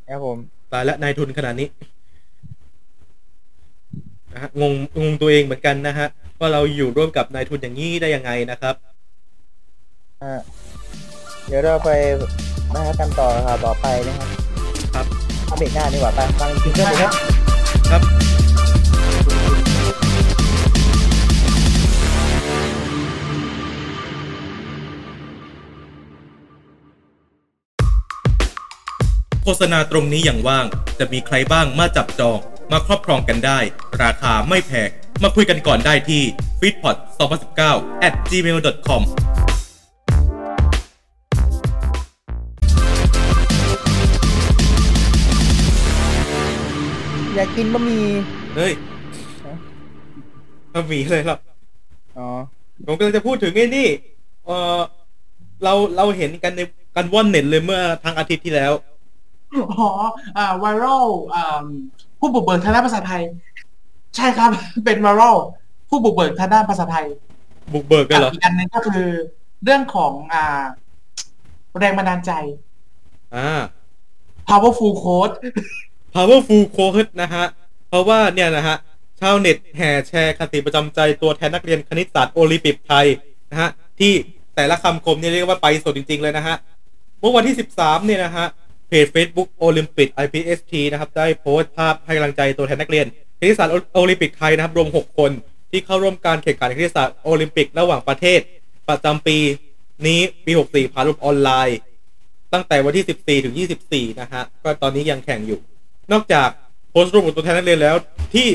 [0.09, 0.39] ครับผม
[0.73, 1.69] ตายแล้วนายทุนขนาดนี้
[4.33, 8.92] นะฮะงงงงตัวเองเหมือนกันนะฮะว่าเราอยู่ร่วมกับนายทุนอย่างนี้ได้ยังไงนะครับอ่า
[11.47, 11.91] เดี๋ยวเราไป
[12.75, 14.29] นะครับกันต่อครับต่อไปนะครับ
[14.95, 15.07] ครับ
[15.47, 17.13] เอาเบรกหน้าดีกว่าไปฟังจริงๆครับ
[17.91, 18.03] ครับ
[29.45, 30.67] โฆษณาตรงนี้อย่างว่าง
[30.99, 32.39] จะมีใครบ้างมาจับจอง
[32.73, 33.59] มาครอบครองกันได้
[34.03, 34.89] ราคาไม่แพง
[35.23, 36.23] มาคุยกันก่อนได้ที่
[36.61, 36.97] f e e d p o t
[37.51, 39.03] 2019 at gmail.com
[47.53, 48.05] กกินบะหมี่
[48.57, 48.73] เฮ้ย
[50.71, 51.39] เอาหมีเลยหรอ
[52.19, 52.29] อ๋อ
[52.87, 53.89] ผมกำลังจะพูดถึงไอ้นี่
[54.47, 54.81] เออ
[55.65, 56.61] เราเราเห็นกันใน
[56.97, 58.73] กันว่อนเน็ตเลยเมื่อทางอาทิตย์ที่แล้ว
[59.71, 59.89] อ๋อ
[60.37, 61.65] อ่าไวรัลอ่า
[62.19, 63.23] ผู้บุกเบิกทางด้านภาษาไทย
[64.17, 64.51] ใช่ครับ
[64.85, 65.37] เป็นไวรัล
[65.89, 67.07] ผู้บุกเบิกทางด้านภาษาไทย
[67.73, 69.09] บุกเบิกกันเหรออีกอันหนึงก็คือ
[69.65, 70.63] เรื่องของอ่า
[71.79, 72.33] แรงบันดาลใจ
[73.37, 73.63] อ่า
[74.49, 75.35] powerful quote
[76.15, 77.45] powerful quote นะฮะ
[77.89, 78.77] เพราะว่าเนี่ยนะฮะ
[79.21, 83.07] ชาวเน็ตแห่แชร์คติประจำใจตัวแทนนักเรียนคณิตศาสตร์โอลิมปิกไทย
[83.51, 83.71] นะฮะ
[84.01, 84.13] ที่
[84.57, 86.57] แต่ละคำคมเนี่ยเรียกว่าไปสดจริง ๆ เลยนะฮะ
[87.21, 88.47] เมื่อวันที่ 13 เนี่ยนะฮะ
[88.89, 93.07] เพจ Facebook โอลิมปิก IPST นะครับ ได้โพสต์ภาพให้กำลังใจตัวแทนนักเรียน
[93.39, 95.31] คณิตศาสตร์โอลิมปิกไทยนะครับรวม 6 คน
[95.71, 98.41] ที่เข้าร่วมการแข่งขันคณิตศาสตร์โอลิมปิกระหว่างประเทศ
[98.89, 99.39] ประจำปี
[100.07, 101.79] นี้ปี 64 ผ่านรูปออนไลน์
[102.53, 103.55] ตั้งแต่วันที่ 14 ถึง
[103.89, 105.61] 24 นะฮะ ก็ตอนนี้ยังแข่งอยู่
[106.13, 106.49] นอกจาก
[106.91, 107.97] โพสต์รูปของตัวแทนนักเรียนแล้ว
[108.35, 108.47] ที่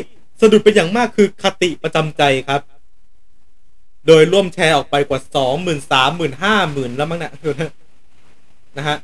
[0.42, 2.62] สะดุดเป็นอย่างมากคือคติประจำใจครับ
[4.08, 7.32] โดยร่วมแชร์ออกไปกว่า2 0 0 0 0 3 0 0 0 0 5 0,000แล้วมั้งนี่ย
[8.78, 8.98] นะฮะ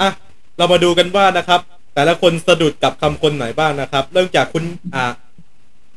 [0.00, 0.10] อะ
[0.56, 1.60] เรามาดูกันว่านะครับ
[1.94, 5.12] แต่ละคนสะดุดกับคำคนไหนบ้างนะครับ เริ่มจากคุณอ่า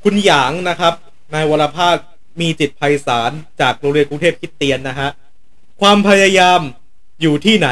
[0.03, 0.93] คุณหยางนะครับ
[1.33, 1.97] นายวรภาส
[2.41, 3.31] มีจิตไพศาล
[3.61, 5.09] จากโรงเรียนกรุงเทพคิดเตียนนะฮะ
[5.81, 6.59] ความพยายาม
[7.21, 7.69] อยู่ที่ไหน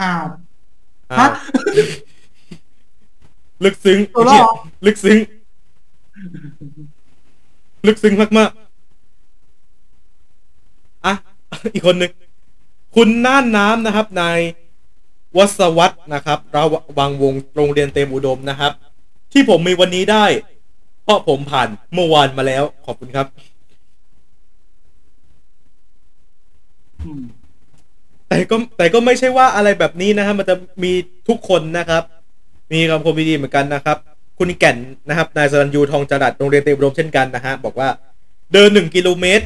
[0.00, 0.24] อ้าว
[1.20, 1.28] ฮะ
[3.64, 4.44] ลึกซึ้งตัวรอด
[4.86, 5.18] ลึกซึ้ง
[7.86, 8.60] ลึกซึ้งมากๆ
[11.04, 11.12] อะ
[11.74, 12.12] อีกคนหนึ่ง
[12.94, 14.38] คุณน่านน้ำนะครับ นาย
[15.36, 16.64] ววัสวัตนะครับระ
[16.98, 18.72] วังวงโรงเรียนเตรียมอุดมนะครับ
[19.32, 20.24] ที่ผมมีวันนี้ได้
[21.04, 23.26] เพราะผมผ่านเมื่อวานมาแล้ว ขอบคุณครับ
[27.02, 27.22] อืม
[28.28, 30.92] แต่ก็แต่ก็ไม่ใช่ว่าอะไรแบบนี้นะครับมันจะมี
[31.28, 32.02] ทุกคนนะครับ
[32.72, 33.96] มีคำคมดีๆเหมือนกันนะครับ
[34.38, 34.76] คุณแก่น
[35.08, 37.88] นะครับนายสรัญยูทองจรัดโรงเรียนเตรียมอุดมเช่นกันนะฮะบอกว่า
[38.52, 39.44] เดินหนึ่งกิโลเมตร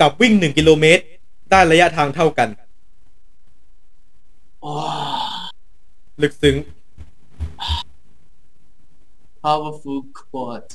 [0.00, 1.02] กับวิ่งหนึ่งกิโลเมตร
[1.50, 2.48] ได้ระยะทางเท่ากัน
[4.62, 4.72] โอ้
[6.22, 6.56] ลึกซึ้ง
[9.42, 10.70] powerful quote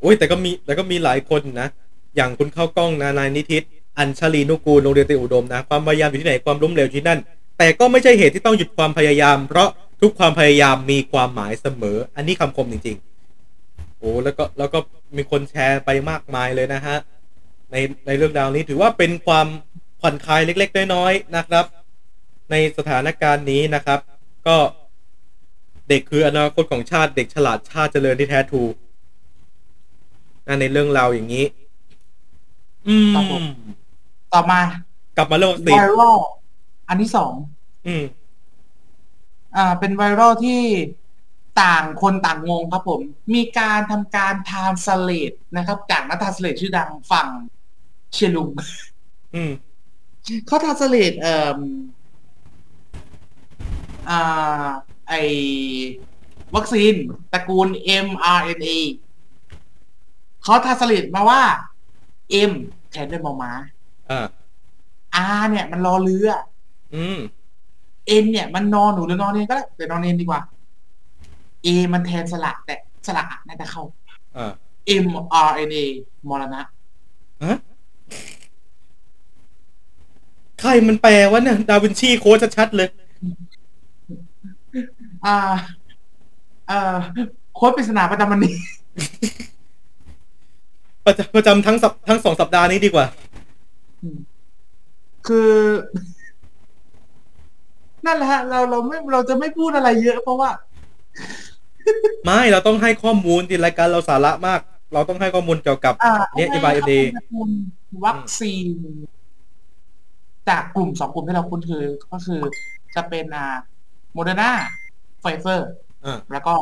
[0.00, 1.68] โอ้ยแต่ก็มีแต่ก็มีหลายคนนะ
[2.16, 3.62] อย่างคุณเข้ากล้องนะนายนิทิศ
[3.98, 7.18] อัญชลีนุกูลโรงเรียนเตรียมอุดมนะความพยายามอยู่ที่ไหนความล้มเหลวที่นั่น
[7.58, 9.68] แต่ก็ไม่ใช่เหตุที่ต้องหยุดความพยายาม เพราะ
[10.00, 14.78] ทุกความพยายามมีความหมายเสมอ อันนี้คำคมจริงๆโอ้แล้วก็แล้วก็
[15.16, 16.96] มีคนแชร์ไปมากมายเลยนะฮะ
[17.72, 17.76] ใน
[18.06, 19.46] ในเรื่องราวนี้ถือว่าเป็นความ
[20.00, 21.64] ผ่อนคลายเล็ก ๆ น้อยๆนะครับ
[22.50, 24.00] ในสถานการณ์นี้นะครับ
[24.46, 24.56] ก็
[25.88, 28.62] เด็กคืออนาคตของชาติเด็กฉลาดชาติเจริญที่แท้ทู
[30.48, 31.44] นในเรื่องราวอย่างนี้
[32.88, 32.96] อื
[33.42, 33.44] ม
[34.34, 34.60] ต่อมา
[35.16, 36.18] กลับมาเรื่องวัคซีน viral
[36.88, 37.32] อันที่สอง
[37.86, 38.04] อืม
[39.56, 40.62] อ่า เป็นไวรัลที่
[41.62, 43.00] ต่างคนต่างงงครับผม
[43.34, 47.28] มีการทำการ translate นะครับ จากนัก translate ชื่อดังฝั่ง
[48.12, 48.50] เชียร์ลุง
[49.34, 49.52] อืม
[50.46, 51.60] เขา translate เอ่อ
[54.08, 54.66] อ่า
[55.08, 55.14] ไอ
[56.54, 56.94] วัคซีน
[57.32, 57.68] ตระกูล
[58.06, 58.78] mRNA
[60.42, 61.42] เขา translate มาว่า
[62.50, 62.52] M
[62.90, 63.52] แทนด้วยมอม้า
[64.10, 64.20] อ่า
[65.38, 66.30] R เนี่ย มันรอเรือ
[66.94, 67.18] อืม
[68.22, 70.40] N เนี่ย มันนอนหนูหรือนอนเนนก็ได้แต่นอนเนนดีกว่า
[71.64, 73.82] A มันแทนสระแต่สระอะน่าจะเข้า
[74.36, 74.52] อ่า
[75.04, 75.84] mRNA
[76.28, 76.60] มรณะ
[77.44, 77.58] ฮะ
[80.60, 82.88] ใครมันแปลวะเนี่ย ดาวินชีโค้ดชัดๆเลย
[85.26, 85.36] อ่า
[86.68, 86.96] เอ่อ
[87.54, 88.54] โค้ดปริศนาประจำวันนี้
[91.06, 93.06] ประจำประจำทั้งสัปทั้งสองสัปดาห์นี้ดีกว่า
[95.26, 95.52] คือ
[98.06, 100.50] นั่นแหละฮะ เราเราไม่เราจะไม่พูดอะไรเยอะ เพราะว่า
[102.24, 104.60] ไม่เราต้องให้ข้อมูลที่รายการเราสาระมาก
[104.92, 107.50] เราต้องให้ข้อมูลเกี่ยวกับอ่าเนี่ยให้ mRNA ข้อมูล
[108.04, 108.66] วัคซีน
[110.48, 112.40] จากกลุ่มสองกลุ่มที่เราคุ้นเคยก็คือ
[112.94, 113.46] จะเป็นอ่า
[114.12, 114.50] โมเดอร์นา
[115.20, 115.70] ไฟเซอร์
[116.04, 116.54] อ่าแล้วก็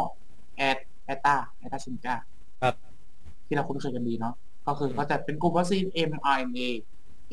[0.56, 2.16] แอสแอสตร้าแอสตร้าเซนเนก้า
[2.62, 2.74] ครับ
[3.46, 4.34] ที่เราคุ้นเคยกันดีเนาะ
[4.66, 6.68] ก็คือเขาจะเป็นกลุ่มวัคซีน mRNA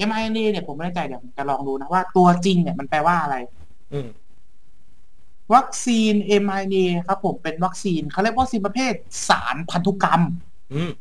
[0.07, 3.35] mRNA เนี่ยผมไม่แน่ใจเดี๋ยวผมจะลองดูนะว่าตัวจริงเนี่ยมันแปลว่าอะไร
[3.93, 4.07] อืม
[5.55, 6.13] วัคซีน
[6.43, 8.93] mRNA ครับผมเป็นวัคซีนเขาเรียกวัคซีนประเภท
[9.29, 10.21] สารพันธุกรรม
[10.73, 10.91] อืม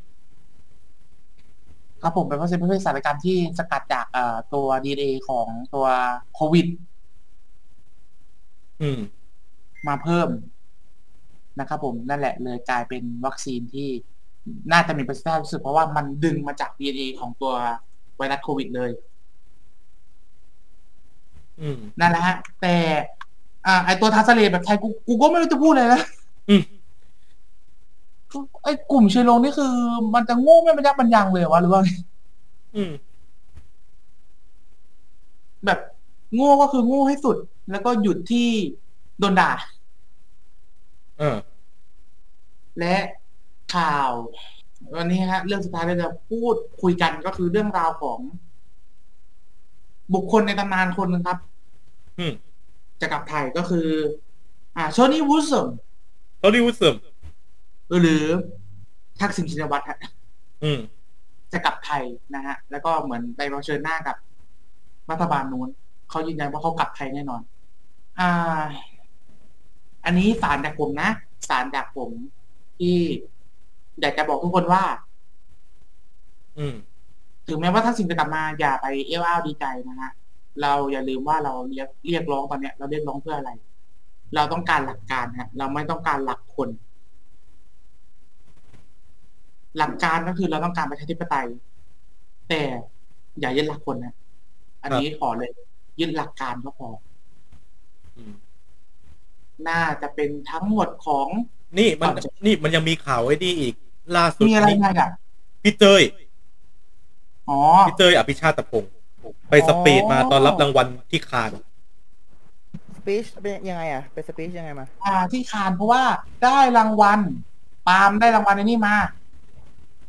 [2.02, 5.86] ครับผมเป็นวัคซีนประเภทสารกรรมที่สกัดจากเอ่อตัว DNA ของตัว
[6.34, 6.66] โควิด
[8.82, 9.00] อืม
[9.88, 10.28] มาเพิ่ม
[11.60, 13.88] นะครับผมนั่นแหละเลยกลายเป็นวัคซีนที่
[14.72, 17.54] น่าจะมีประสิทธิภาพที่สุดเพราะว่ามันดึงมาจาก DNA ของตัว
[18.16, 18.90] ไวรัสโควิดเลย
[21.60, 22.74] อืมนั่นแหละฮะ แต่
[23.66, 26.00] อ่า ไอตัวทัสเลตแบบไทยกูกูก็ไม่รู้จะพูดเลยนะ
[26.48, 26.62] อืม
[28.64, 29.72] ไอกลุ่มเชยร์โลงนี่คือ
[30.14, 31.90] มันจะโง่ไม่บรรยับบรรยังเลยเหรอวะหรือว่าไง
[32.76, 32.92] อืม
[35.66, 35.78] แบบ
[36.34, 37.36] โง่ก็คือโง่ให้สุด
[37.70, 38.48] แล้วก็หยุดที่
[39.18, 39.50] โดนด่า
[41.20, 41.36] อ่า
[42.78, 42.96] และ
[43.74, 44.10] ข่าว
[44.96, 48.18] วันนี้ฮะเรื่องสุดท้ายเราจะพูดคุยกันก็คือเรื่องราวของ
[50.14, 51.38] บุคคลในตำนานคนหนึงครับ
[52.18, 52.32] อืม
[53.00, 53.88] จะกลับไทยก็คือ
[54.76, 55.68] อ่าโชนี่วูดสม
[56.38, 56.96] เขาดีวุฒิเสริม
[58.02, 58.24] หรือ
[59.20, 59.98] ทักษิณชินวัตรฮะ
[60.64, 60.80] อืม
[61.52, 62.02] จะกลับไทย
[62.34, 64.16] นะฮะ แล้วก็เหมือนไปเผชิญหน้ากับ
[65.10, 65.68] รัฐบาลนู้น
[66.10, 67.42] เขายืนยันว่าเขากลับไทยแน่นอน
[68.20, 68.62] อ่า
[70.04, 71.10] อันนี้สารจากผมนะ
[71.48, 72.10] สารจากผม
[72.78, 72.96] ที่
[74.00, 74.82] อยากจะบอกทุกคนว่า
[76.58, 76.74] อืม
[77.48, 80.12] ถึงแม้ว่าถ้าสิ่งจะกลับมาอย่าไปเอ้ยวอ้าวดีใจนะฮะ
[80.62, 83.50] เราอย่าลืมว่าเราเรียกเรียกร้องตอนเนี้ย เราเรียกร้องเพื่ออะไร
[84.34, 86.68] เราต้องการหลักการฮะ เราไม่ต้องการหลักคน
[89.78, 91.46] หลักการก็คือเราต้องการประชาธิปไตย
[92.48, 92.60] แต่
[93.40, 94.14] อย่ายึดหลักคนนะ
[94.82, 95.50] อันนี้ขอเลย
[96.00, 96.88] ยึดหลักการก็พอ
[98.16, 98.34] อืม
[99.68, 101.28] น่าจะเป็นทั้งหมดของ
[101.78, 103.74] นี่มันครับนี่มันยังมีข่าวไอ้นี่อีก
[104.16, 105.10] ล่าสุดมีอะไรนี่ไงอะ
[105.62, 106.02] พี่เตย
[107.48, 108.92] อ๋อพี่เตยอภิชาติพงศ์
[109.50, 111.50] ไปสปีดมาตอนรับรางวัลที่คาน
[112.96, 116.02] สปีชเป็นยังไงอะเป็นสปีชยังไงมา อ่าที่คานเพราะว่า
[116.44, 117.20] ได้รางวัล
[117.86, 118.96] ปาล์มได้รางวัลในนี่มา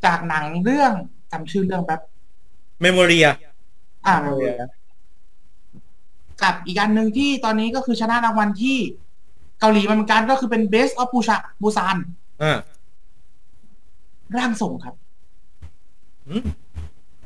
[0.06, 0.93] จากหนังเรื่อง
[1.32, 2.01] จำชื่อเรื่องแบบ
[2.82, 3.28] เมโมเรีย
[4.06, 4.58] อ่าเออ
[6.41, 8.78] กับอีกอันหนึ่งที่ตอนนี้ก็คือชนะรางวัลที่
[9.64, 11.97] เกาหลีมาเหมือนกันก็คือเป็น Best of Busan Busan
[12.43, 12.53] อ่า
[14.38, 14.95] ร่างทรงครับ
[16.30, 16.43] อืม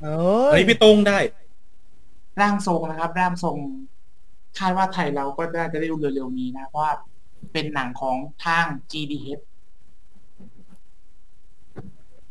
[0.02, 0.08] เอ
[0.52, 1.18] อันอนี้พี่โต้งได้
[2.42, 3.58] ร่างทรงนะครับ ร่างทรง
[4.60, 6.94] คาดว่าไทยเราก็น่าจะได้ดูเร็วๆนี้นะเพราะว่า
[7.54, 8.16] เป็นหนังของ
[8.46, 9.44] ทาง GDH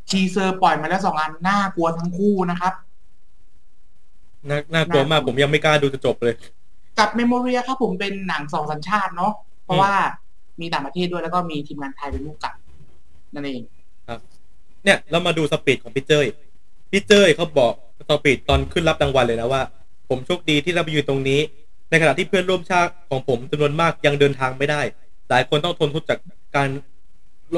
[0.09, 2.75] teaser ปล่อยมาแล้วสองอันน่ากลัวทั้งคู่นะครับ
[4.49, 6.35] น่าน่ากลัวมากผมยังไม่กล้าดูจะจบเลย
[6.99, 9.33] กับ Memoria ครับผมเป็นหนังสองสัญชาติเนาะ
[9.67, 9.93] เพราะว่า
[10.61, 12.55] มีต่างประเทศด้วยแล้วก็มีทีมงานไทยเป็นผู้กำกับ
[13.35, 13.63] นั่นเอง
[14.85, 16.27] เนี่ยเรามาดู speech ของพี่เจ้ย
[16.91, 17.73] พี่เจ้ยเขาบอก
[18.09, 19.63] speech ตอนขึ้นรับรางวัลเลยนะว่า
[20.09, 21.41] ผมโชคดีที่เราไปอยู่ตรงนี้
[21.91, 24.81] ในขณะที่เพื่อนร่วมชาติของผมจำนวนมากยังเดินทางไม่ได้
[25.31, 26.19] หลายคนต้องทนทุกข์จาก
[26.57, 26.69] การ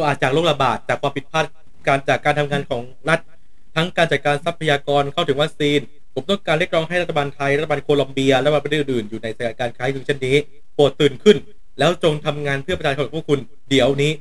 [0.06, 1.44] อาจากโรคระบาดจากความผิดพลาด
[1.86, 3.20] การจากการทำงานของรัฐ
[3.76, 5.80] ทั้งการจัดการทรัพยากรเข้าถึงวัคซีน
[6.14, 10.36] ผมต้องการเรียกร้องให้รัฐบาลไทยรัฐบาลโคลอมเบียและประเทศอื่นๆอยู่ในสถานการณ์คล้ายคลึงเช่นนี้
[10.74, 11.36] โปรดตื่นขึ้น
[11.78, 14.12] แล้วจงทำงานเพื่อประชาชนของพวกคุณเดี๋ยวนี้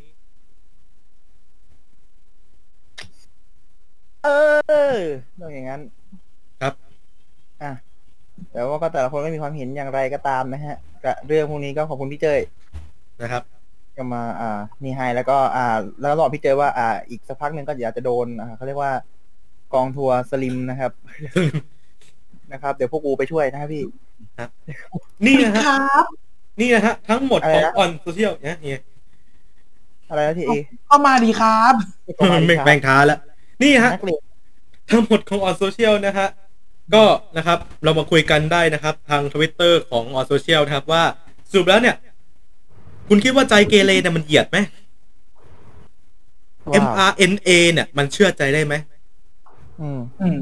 [4.24, 4.28] เอ
[4.96, 4.98] อ
[5.40, 5.82] ต้องอย่างนั้น
[6.62, 6.74] ครับ
[7.64, 7.72] อะ
[8.52, 12.40] แต่ว่าก็แต่ละคนก็มีความเห็นอย่างไรก็ตามนะฮะกับเรื่องพวกนี้ก็ขอบคุณพี่เจ้ย
[13.22, 13.44] นะครับ
[13.98, 15.66] ก็มา อ่า นี่ให้แล้วก็ อ่า
[16.00, 18.92] แล้วก็บอกพี่เจ้ยว่า อ่า อีกสักพักหนึ่งก็อยากจะโดนอ่าเขาเรียกว่า
[19.74, 20.92] กองทัวร์สลิ่มนะครับ
[22.52, 23.84] นะครับ เดี๋ยวพวกกูไปช่วยนะครับพี่
[25.26, 26.27] นี่นะฮะครับ
[26.60, 28.82] นี่นะฮะ ทั้งหมดของอะไรนะอ่อนโซเชียลเนี่ยเนี่ย
[30.10, 30.52] อะไรนะทีเอ
[30.90, 31.74] ก็มาดีครับ
[32.48, 33.20] ไม่แบ่งท้าแล้ว
[33.64, 34.22] นี่ฮะนักเรียน
[34.92, 36.28] ทั้งหมดของอ่อนโซเชียลนะฮะ
[36.96, 37.04] ก็
[37.38, 41.04] นะครับ เรามาคุยกันได้นะครับ ทางทวิตเตอร์ของอ่อนโซเชียลนะครับว่า
[41.52, 41.96] สรุปแล้วเนี่ย
[43.10, 44.58] คุณคิดว่าใจเกเรเนี่ยมันเหยียดไหม
[46.70, 48.76] ว้าว mRNA เนี่ย มันเชื่อใจได้ไหม
[49.82, 50.38] อืมอืม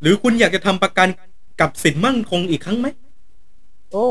[0.00, 1.08] หรือคุณอยากจะทำประกัน
[1.60, 2.86] กับสินมั่นคงอีกครั้งไหม
[3.92, 4.06] โอ้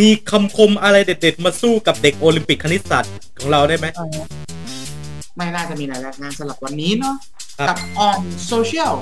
[0.00, 3.86] มีคำคมอะไรเด็ดๆ มาสู้กับเด็กโอลิมปิกคณิตศาสตร์ของเราได้ไหม
[5.36, 7.16] ไม่น่าจะมีหลายงานสำหรับวันนี้เนาะ
[7.58, 7.78] ครับ กับ
[8.08, 8.18] on
[8.50, 8.94] social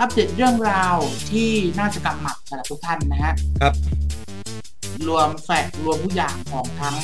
[0.00, 0.96] อัปเดตเรื่องราว
[1.30, 3.74] ที่น่าจะกำหมัดสำหรับทุกท่านนะฮะ ครับ
[5.08, 6.96] รวมแฟกต์รวมทุกอย่างของทั้ง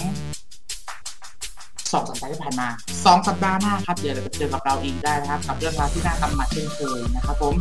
[1.93, 2.68] สองสัปดาห์ที่ผ่านมา
[3.05, 7.55] สองสัปดาห์หน้าครับ เดี๋ยวเราจะเจอกับเราอีกได้นะครับ กับเรื่องราวที่น่ากำหมัดเช่นเคยนะครับผม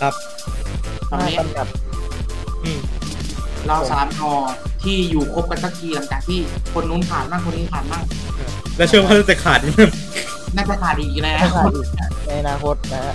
[0.00, 0.14] ครับ
[1.10, 1.66] ตอนนี้กำกับ
[2.64, 2.80] อืม
[3.68, 4.30] เราสามทอ
[4.82, 6.38] ที่อยู่ครบกันสักทีหลังจากที่
[6.74, 8.02] คนนู้นผ่านมั่งคนนี้ผ่านมั่ง
[8.76, 9.60] แล้วเชื่อว่าจะขาด
[10.56, 11.86] น่าจะขาดอีกแล้วไม่ขาดอีก
[12.26, 13.14] ในอนาคตนะฮะ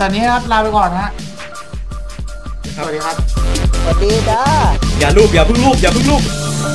[0.00, 1.10] ตอนนี้นะครับลาไปก่อนนะฮะ
[2.76, 3.16] คสรับวัสดีครับ
[3.84, 4.42] สวัสดีจ้า
[4.98, 6.22] อย่ารูปอย่าเพิ่งรูปอย่าเพิ่งรูป
[6.62, 6.70] ตัว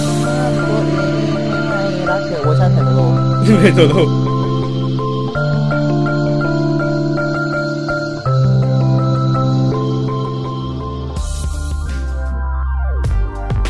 [0.67, 3.11] เองไม่รักเกิดเวอร์ชันไทยโลก
[3.61, 4.09] ไม่ถูกรูป